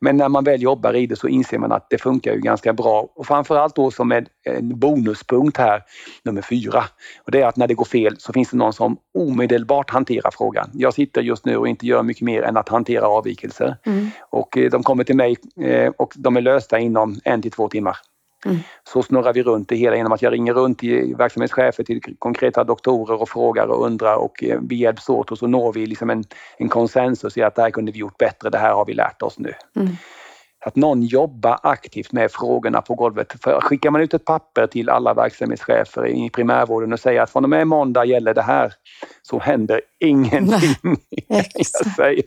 [0.00, 2.72] Men när man väl jobbar i det så inser man att det funkar ju ganska
[2.72, 4.26] bra och framförallt då som en,
[4.60, 5.82] bonuspunkt här,
[6.22, 6.84] nummer fyra.
[7.24, 10.30] Och det är att när det går fel så finns det någon som omedelbart hanterar
[10.30, 10.70] frågan.
[10.74, 13.76] Jag sitter just nu och inte gör mycket mer än att hantera avvikelser.
[13.86, 14.10] Mm.
[14.30, 17.68] Och eh, de kommer till mig eh, och de är lösta inom en till två
[17.68, 17.96] timmar.
[18.46, 18.58] Mm.
[18.84, 22.64] Så snurrar vi runt det hela genom att jag ringer runt till verksamhetschefer, till konkreta
[22.64, 26.10] doktorer och frågar och undrar och eh, vi hjälps åt och så når vi liksom
[26.10, 26.24] en,
[26.58, 29.22] en konsensus i att det här kunde vi gjort bättre, det här har vi lärt
[29.22, 29.54] oss nu.
[29.76, 29.96] Mm.
[30.64, 33.42] Att någon jobbar aktivt med frågorna på golvet.
[33.42, 37.44] För skickar man ut ett papper till alla verksamhetschefer i primärvården och säger att från
[37.44, 38.72] och med måndag gäller det här
[39.22, 40.96] så händer ingenting.
[41.28, 42.24] Nej, jag säger.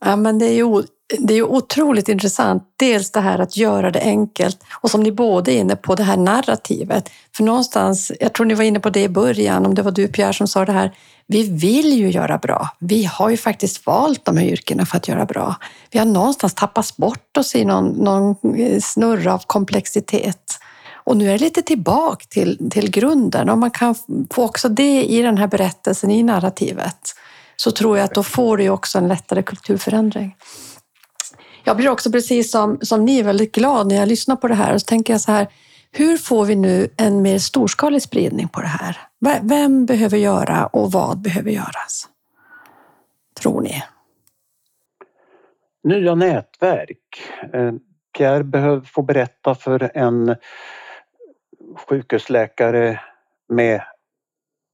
[0.00, 0.82] Ja, men det är ju
[1.18, 2.62] det är otroligt intressant.
[2.76, 6.02] Dels det här att göra det enkelt och som ni båda är inne på, det
[6.02, 7.10] här narrativet.
[7.36, 10.08] För någonstans, jag tror ni var inne på det i början, om det var du
[10.08, 10.94] Pierre som sa det här,
[11.26, 12.68] vi vill ju göra bra.
[12.78, 15.56] Vi har ju faktiskt valt de här yrkena för att göra bra.
[15.90, 20.58] Vi har någonstans tappat bort oss i någon, någon eh, snurra av komplexitet.
[20.94, 23.94] Och nu är det lite tillbaka till, till grunden och man kan
[24.30, 27.14] få också det i den här berättelsen, i narrativet.
[27.56, 30.36] Så tror jag att då får du också en lättare kulturförändring.
[31.64, 34.74] Jag blir också precis som, som ni väldigt glad när jag lyssnar på det här
[34.74, 35.46] och så tänker jag så här,
[35.92, 38.96] hur får vi nu en mer storskalig spridning på det här?
[39.42, 42.08] Vem behöver göra och vad behöver göras?
[43.40, 43.82] Tror ni?
[45.84, 47.22] Nya nätverk.
[47.52, 47.72] Eh,
[48.18, 50.36] Pierre behöver få berätta för en
[51.76, 53.00] sjukhusläkare
[53.48, 53.82] med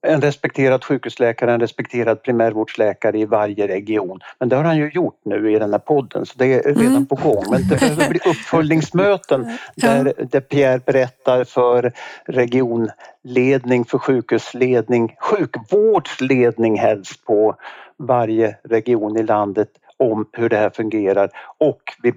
[0.07, 4.21] en respekterad sjukhusläkare, en respekterad primärvårdsläkare i varje region.
[4.39, 6.87] Men det har han ju gjort nu i den här podden så det är redan
[6.87, 7.07] mm.
[7.07, 7.45] på gång.
[7.51, 11.93] Men det behöver bli uppföljningsmöten där, där Pierre berättar för
[12.27, 17.57] regionledning, för sjukhusledning, sjukvårdsledning helst på
[17.99, 21.31] varje region i landet om hur det här fungerar.
[21.59, 22.15] Och vi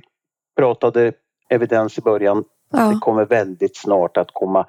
[0.58, 1.12] pratade
[1.50, 2.44] evidens i början.
[2.72, 2.80] Ja.
[2.80, 4.66] Det kommer väldigt snart att komma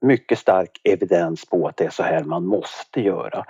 [0.00, 3.44] mycket stark evidens på att det är så här man måste göra.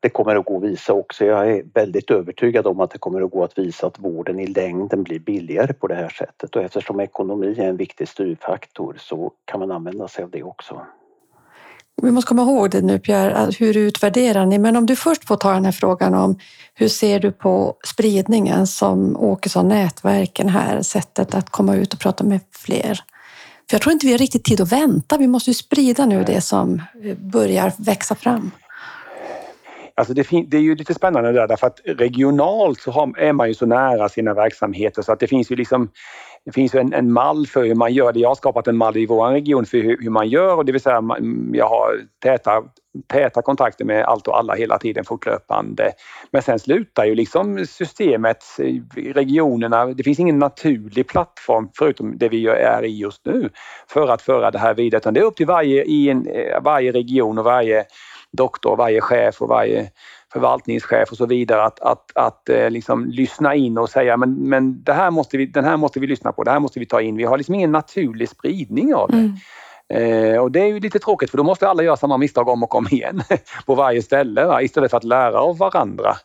[0.00, 1.24] Det kommer att gå att visa också.
[1.24, 4.46] Jag är väldigt övertygad om att det kommer att gå att visa att vården i
[4.46, 9.32] längden blir billigare på det här sättet och eftersom ekonomi är en viktig styrfaktor så
[9.44, 10.80] kan man använda sig av det också.
[12.02, 14.58] Vi måste komma ihåg det nu Pierre, hur utvärderar ni?
[14.58, 16.38] Men om du först får ta den här frågan om
[16.74, 22.24] hur ser du på spridningen som Åkesson, nätverken här, sättet att komma ut och prata
[22.24, 23.00] med fler?
[23.70, 25.16] För jag tror inte vi har riktigt tid att vänta.
[25.18, 28.50] Vi måste ju sprida nu det som eh, börjar växa fram.
[29.96, 33.48] Alltså det, det, är ju lite spännande där därför att regionalt så har, är man
[33.48, 35.90] ju så nära sina verksamheter så att det finns ju liksom
[36.44, 38.20] det finns ju en, en mall för hur man gör det.
[38.20, 40.72] Jag har skapat en mall i vår region för hur, hur man gör och det
[40.72, 41.02] vill säga
[41.52, 42.62] jag har täta,
[43.06, 45.92] täta kontakter med allt och alla hela tiden fortlöpande.
[46.30, 48.44] Men sen slutar ju liksom systemet,
[48.94, 53.50] regionerna, det finns ingen naturlig plattform förutom det vi är i just nu
[53.88, 54.98] för att föra det här vidare.
[54.98, 57.84] Utan det är upp till varje, i en, eh, varje region och varje
[58.32, 59.90] doktor, varje chef och varje
[60.32, 64.82] förvaltningschef och så vidare att, att, att eh, liksom lyssna in och säga men, men
[64.82, 67.00] det här måste vi, den här måste vi lyssna på, det här måste vi ta
[67.00, 67.16] in.
[67.16, 69.16] Vi har liksom ingen naturlig spridning av det.
[69.16, 69.36] Mm.
[69.92, 72.62] Eh, och det är ju lite tråkigt för då måste alla göra samma misstag om
[72.62, 73.22] och om igen
[73.66, 74.62] på varje ställe va?
[74.62, 76.16] istället för att lära av varandra.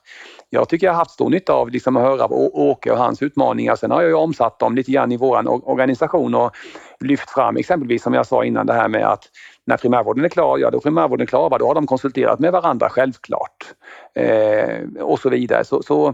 [0.49, 3.75] Jag tycker jag har haft stor nytta av liksom att höra Åke och hans utmaningar.
[3.75, 6.51] Sen har jag ju omsatt dem lite grann i vår organisation och
[6.99, 9.23] lyft fram exempelvis som jag sa innan det här med att
[9.69, 12.89] när primärvården är klar, ja då är primärvården klar, då har de konsulterat med varandra
[12.89, 13.73] självklart.
[14.15, 15.65] Eh, och så vidare.
[15.65, 16.13] Så, så,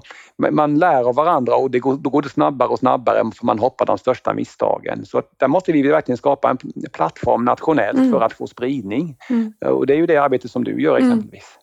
[0.51, 3.59] man lär av varandra och det går, då går det snabbare och snabbare för man
[3.59, 5.05] hoppar de största misstagen.
[5.05, 6.57] Så där måste vi verkligen skapa en
[6.91, 8.11] plattform nationellt mm.
[8.11, 9.17] för att få spridning.
[9.29, 9.53] Mm.
[9.65, 11.09] Och det är ju det arbete som du gör mm.
[11.09, 11.57] exempelvis.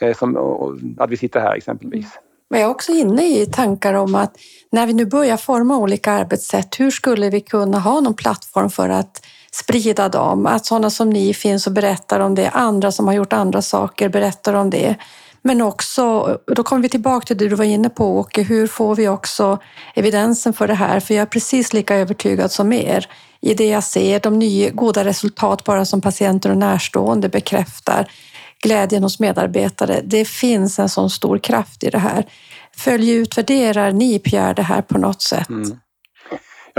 [0.00, 0.14] Mm.
[0.14, 2.18] Som, att vi sitter här exempelvis.
[2.50, 4.36] Men jag är också inne i tankar om att
[4.72, 8.88] när vi nu börjar forma olika arbetssätt, hur skulle vi kunna ha någon plattform för
[8.88, 10.46] att sprida dem?
[10.46, 14.08] Att sådana som ni finns och berättar om det, andra som har gjort andra saker
[14.08, 14.96] berättar om det.
[15.42, 18.94] Men också, då kommer vi tillbaka till det du var inne på Åke, hur får
[18.94, 19.58] vi också
[19.94, 21.00] evidensen för det här?
[21.00, 23.06] För jag är precis lika övertygad som er
[23.40, 28.10] i det jag ser, de nya goda resultat bara som patienter och närstående bekräftar
[28.62, 30.00] glädjen hos medarbetare.
[30.04, 32.26] Det finns en sån stor kraft i det här.
[32.76, 35.48] Följ utvärderar ni Pierre det här på något sätt?
[35.48, 35.78] Mm.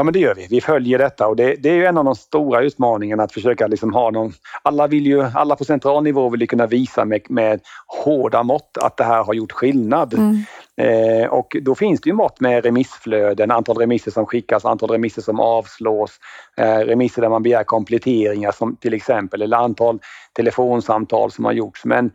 [0.01, 0.47] Ja, men det gör vi.
[0.49, 3.67] Vi följer detta och det, det är ju en av de stora utmaningarna att försöka
[3.67, 4.33] liksom ha någon...
[4.61, 8.77] Alla, vill ju, alla på central nivå vill ju kunna visa med, med hårda mått
[8.81, 10.13] att det här har gjort skillnad.
[10.13, 10.43] Mm.
[10.77, 15.21] Eh, och då finns det ju mått med remissflöden, antal remisser som skickas, antal remisser
[15.21, 16.19] som avslås,
[16.57, 19.99] eh, remisser där man begär kompletteringar som till exempel, eller antal
[20.33, 21.85] telefonsamtal som har gjorts.
[21.85, 22.11] Men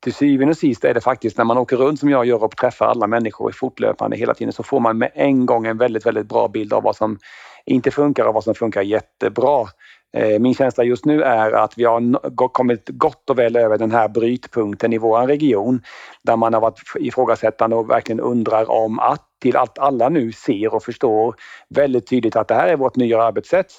[0.00, 2.56] till syvende och sist är det faktiskt när man åker runt som jag gör och
[2.56, 6.28] träffar alla människor fortlöpande hela tiden så får man med en gång en väldigt, väldigt
[6.28, 7.18] bra bild av vad som
[7.66, 9.66] inte funkar och vad som funkar jättebra.
[10.12, 13.90] Eh, min känsla just nu är att vi har kommit gott och väl över den
[13.90, 15.82] här brytpunkten i vår region
[16.22, 20.74] där man har varit ifrågasättande och verkligen undrar om att till att alla nu ser
[20.74, 21.34] och förstår
[21.68, 23.72] väldigt tydligt att det här är vårt nya arbetssätt.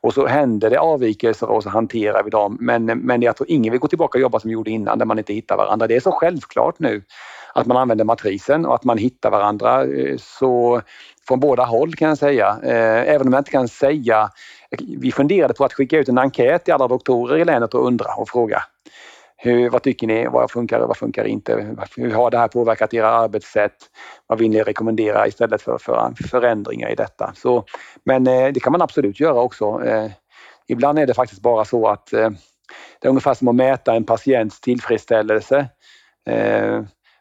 [0.00, 2.56] Och så händer det avvikelser och så hanterar vi dem.
[2.60, 5.06] Men, men jag tror ingen vill gå tillbaka och jobba som vi gjorde innan där
[5.06, 5.86] man inte hittar varandra.
[5.86, 7.02] Det är så självklart nu
[7.54, 10.82] att man använder matrisen och att man hittar varandra eh, så
[11.28, 12.58] från båda håll kan jag säga.
[12.62, 14.30] Eh, även om jag inte kan säga
[14.98, 18.14] vi funderade på att skicka ut en enkät till alla doktorer i länet och undra
[18.14, 18.62] och fråga
[19.40, 20.26] hur, vad tycker ni?
[20.26, 21.76] Vad funkar och vad funkar inte?
[21.96, 23.76] Hur har det här påverkat era arbetssätt?
[24.26, 27.32] Vad vill ni rekommendera istället för, för förändringar i detta?
[27.36, 27.64] Så,
[28.04, 29.84] men eh, det kan man absolut göra också.
[29.84, 30.10] Eh,
[30.68, 32.30] ibland är det faktiskt bara så att eh,
[33.00, 35.68] det är ungefär som att mäta en patients tillfredsställelse.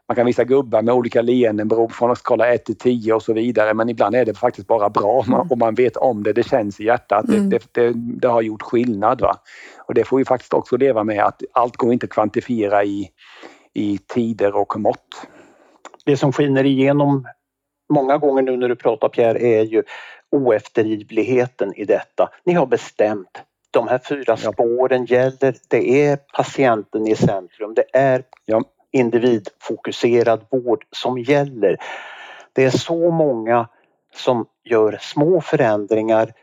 [0.08, 3.34] Man kan visa gubbar med olika leenden beroende på skala 1 till 10 och så
[3.34, 3.74] vidare.
[3.74, 5.52] Men ibland är det faktiskt bara bra om man, mm.
[5.52, 6.34] om man vet om det.
[6.34, 7.30] Det känns i hjärtat.
[7.30, 7.50] Mm.
[7.50, 9.22] Det, det, det, har gjort skillnad.
[9.22, 9.38] Va?
[9.88, 13.10] Och det får vi faktiskt också leva med att allt går inte att kvantifiera i,
[13.74, 15.28] i tider och mått.
[16.06, 17.28] Det som skiner igenom
[17.94, 19.84] många gånger nu när du pratar Pierre är ju
[20.32, 22.30] oeftergivligheten i detta.
[22.44, 25.56] Ni har bestämt de här fyra spåren gäller.
[25.70, 27.74] Det är patienten i centrum.
[27.74, 31.78] Det är ja individfokuserad vård som gäller.
[32.54, 33.68] Det är så många
[34.16, 36.34] som gör små förändringar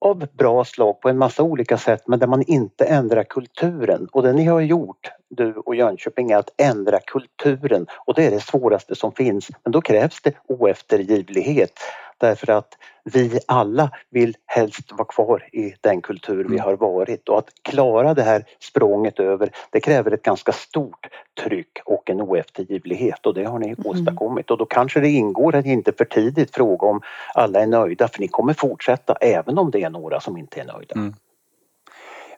[0.00, 4.08] av bra slag på en massa olika sätt men där man inte ändrar kulturen.
[4.12, 8.30] Och det ni har gjort, du och Jönköping, är att ändra kulturen och det är
[8.30, 9.48] det svåraste som finns.
[9.64, 11.72] Men då krävs det oeftergivlighet
[12.20, 16.60] därför att vi alla vill helst vara kvar i den kultur vi mm.
[16.60, 21.06] har varit och att klara det här språnget över det kräver ett ganska stort
[21.44, 23.86] tryck och en oeftergivlighet och det har ni mm.
[23.86, 27.00] åstadkommit och då kanske det ingår att inte för tidigt fråga om
[27.34, 30.64] alla är nöjda för ni kommer fortsätta även om det är några som inte är
[30.64, 30.94] nöjda.
[30.94, 31.14] Mm.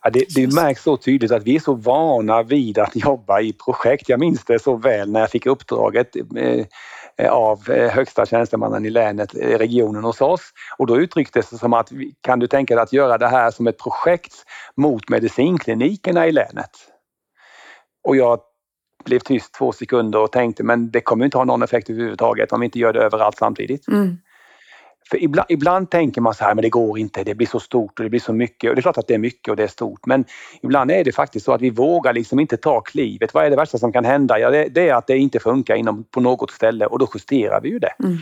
[0.03, 3.53] Ja, det, det märks så tydligt att vi är så vana vid att jobba i
[3.53, 4.09] projekt.
[4.09, 6.17] Jag minns det så väl när jag fick uppdraget
[7.17, 10.41] eh, av eh, högsta tjänstemannen i länet, eh, regionen hos oss.
[10.79, 11.91] Och då uttrycktes det som att
[12.21, 14.35] kan du tänka dig att göra det här som ett projekt
[14.77, 16.71] mot medicinklinikerna i länet?
[18.09, 18.41] Och jag
[19.05, 22.61] blev tyst två sekunder och tänkte men det kommer inte ha någon effekt överhuvudtaget om
[22.61, 23.89] vi inte gör det överallt samtidigt.
[23.89, 24.19] Mm.
[25.11, 27.99] För ibland, ibland, tänker man så här, men det går inte, det blir så stort
[27.99, 28.71] och det blir så mycket.
[28.71, 30.25] Och det är klart att det är mycket och det är stort, men
[30.63, 33.35] ibland är det faktiskt så att vi vågar liksom inte ta klivet.
[33.35, 34.39] Vad är det värsta som kan hända?
[34.39, 37.61] Ja, det, det är att det inte funkar inom, på något ställe och då justerar
[37.61, 37.95] vi ju det.
[38.05, 38.19] Mm.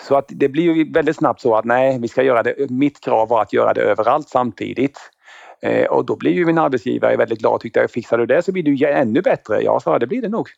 [0.00, 2.70] Så att det blir ju väldigt snabbt så att nej, vi ska göra det.
[2.70, 4.98] Mitt krav var att göra det överallt samtidigt.
[5.62, 8.52] Eh, och då blir ju min arbetsgivare väldigt glad och tyckte, fixar du det så
[8.52, 9.62] blir du ännu bättre.
[9.62, 10.48] Ja, sa det blir det nog.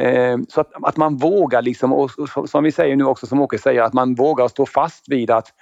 [0.00, 2.10] Eh, så att, att man vågar, liksom, och
[2.46, 5.52] som vi säger nu också, som Åke säger, att man vågar stå fast vid att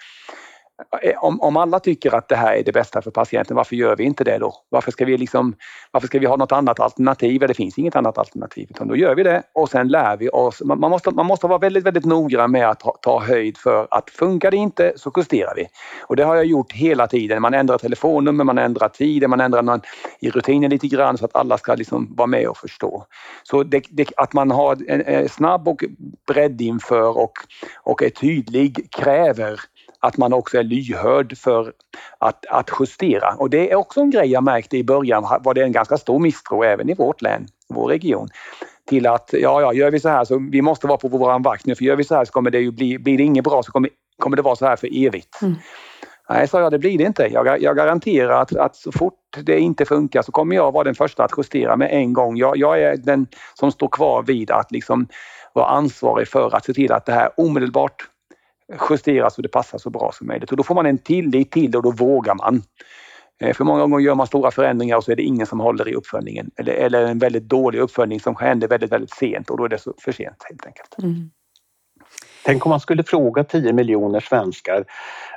[1.03, 3.97] Eh, om, om alla tycker att det här är det bästa för patienten, varför gör
[3.97, 4.55] vi inte det då?
[4.69, 5.55] Varför ska vi, liksom,
[5.91, 7.41] varför ska vi ha något annat alternativ?
[7.41, 10.63] Det finns inget annat alternativ, utan då gör vi det och sen lär vi oss.
[10.65, 13.89] Man, man måste, man måste vara väldigt, väldigt noggrann med att ta, ta höjd för
[13.91, 15.67] att funkar det inte så justerar vi.
[16.01, 17.43] Och det har jag gjort hela tiden.
[17.43, 19.81] Man ändrar telefonnummer, man ändrar tider, man ändrar någon,
[20.21, 23.07] i rutinen lite grann så att alla ska liksom vara med och förstå.
[23.43, 25.85] Så det, det, att man har en, en snabb och
[26.27, 27.33] bredd inför och,
[27.83, 29.61] och är tydlig kräver
[30.03, 31.73] att man också är lyhörd för
[32.19, 33.35] att, att justera.
[33.35, 36.19] Och det är också en grej jag märkte i början var det en ganska stor
[36.19, 38.29] misstro även i vårt län, vår region
[38.89, 41.67] till att ja, ja, gör vi så här så vi måste vara på våran vakt
[41.67, 43.63] nu för gör vi så här så kommer det ju bli, blir det inget bra
[43.63, 45.43] så kommer, kommer det vara så här för evigt.
[45.43, 45.55] Mm.
[46.29, 47.29] Nej, sa jag, det blir det inte.
[47.33, 50.95] Jag, jag garanterar att, att, så fort det inte funkar så kommer jag vara den
[50.95, 52.37] första att justera med en gång.
[52.37, 55.09] Jag, jag är den som står kvar vid att liksom
[55.53, 58.09] vara ansvarig för att se till att det här omedelbart
[58.91, 60.51] justeras så det passar så bra som möjligt.
[60.51, 62.63] Och då får man en tillit till det och då vågar man.
[63.41, 65.89] Eh, för många gånger gör man stora förändringar och så är det ingen som håller
[65.89, 66.51] i uppföljningen.
[66.57, 69.79] Eller, eller en väldigt dålig uppföljning som händer väldigt, väldigt sent och då är det
[69.79, 70.99] så för sent helt enkelt.
[71.03, 71.31] Mm.
[72.45, 74.85] Tänk om man skulle fråga 10 miljoner svenskar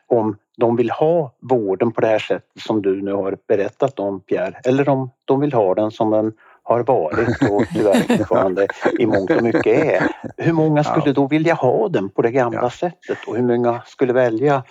[0.08, 4.22] om de vill ha vården på det här sättet som du nu har berättat om
[4.22, 6.34] Pierre, eller om de vill ha den som den
[6.66, 8.68] har varit och tyvärr fortfarande
[9.00, 10.08] i mångt och mycket är.
[10.38, 12.70] Hur många skulle då vilja ha den på det gamla ja.
[12.70, 14.64] sättet och hur många skulle välja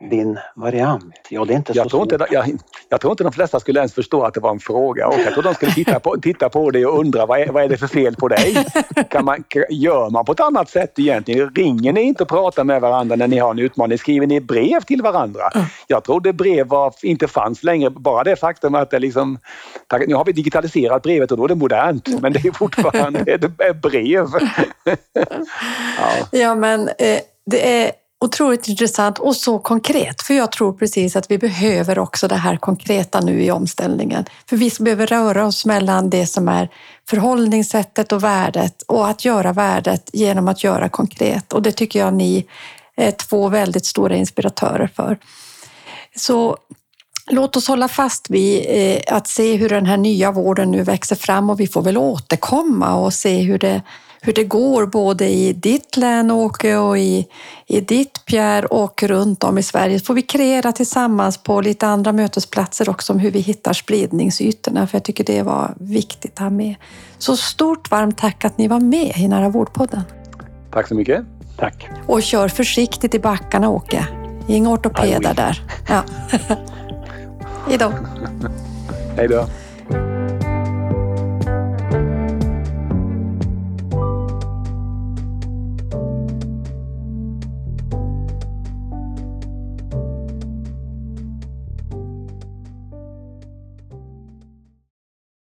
[0.00, 1.14] din variant?
[1.28, 3.80] Ja, det är inte jag så tror inte, jag, jag, tror inte de flesta skulle
[3.80, 5.08] ens förstå att det var en fråga.
[5.08, 7.64] Och jag tror de skulle titta på, titta på dig och undra vad är, vad
[7.64, 8.66] är det för fel på dig?
[9.10, 11.50] Kan man, gör man på ett annat sätt egentligen?
[11.54, 13.98] Ringer ni inte och pratar med varandra när ni har en utmaning?
[13.98, 15.42] Skriver ni brev till varandra?
[15.86, 17.90] Jag trodde brev var, inte fanns längre.
[17.90, 19.38] Bara det faktum att det liksom...
[20.06, 22.20] Nu har vi digitaliserat brevet och då är det modernt.
[22.20, 24.26] Men det är fortfarande ett brev.
[25.98, 26.10] ja.
[26.30, 30.22] ja, men eh, det är otroligt intressant och så konkret.
[30.22, 34.24] För jag tror precis att vi behöver också det här konkreta nu i omställningen.
[34.48, 36.68] För vi behöver röra oss mellan det som är
[37.08, 41.52] förhållningssättet och värdet och att göra värdet genom att göra konkret.
[41.52, 42.46] Och det tycker jag ni
[42.96, 45.18] är två väldigt stora inspiratörer för.
[46.16, 46.56] Så
[47.30, 51.16] Låt oss hålla fast vid eh, att se hur den här nya vården nu växer
[51.16, 53.82] fram och vi får väl återkomma och se hur det
[54.26, 57.26] hur det går både i ditt län Åke och i,
[57.66, 59.98] i ditt Pierre och runt om i Sverige.
[59.98, 64.86] Så får vi kreera tillsammans på lite andra mötesplatser också om hur vi hittar spridningsytorna,
[64.86, 66.74] för jag tycker det var viktigt att ha med.
[67.18, 70.02] Så stort varmt tack att ni var med i Nära vårdpodden.
[70.70, 71.24] Tack så mycket.
[71.56, 71.88] Tack.
[72.06, 74.06] Och kör försiktigt i backarna Åke.
[74.48, 75.62] Inga ortopeder där.
[75.88, 76.02] Ja.
[77.66, 77.92] Hej då.
[79.16, 79.46] Hej då.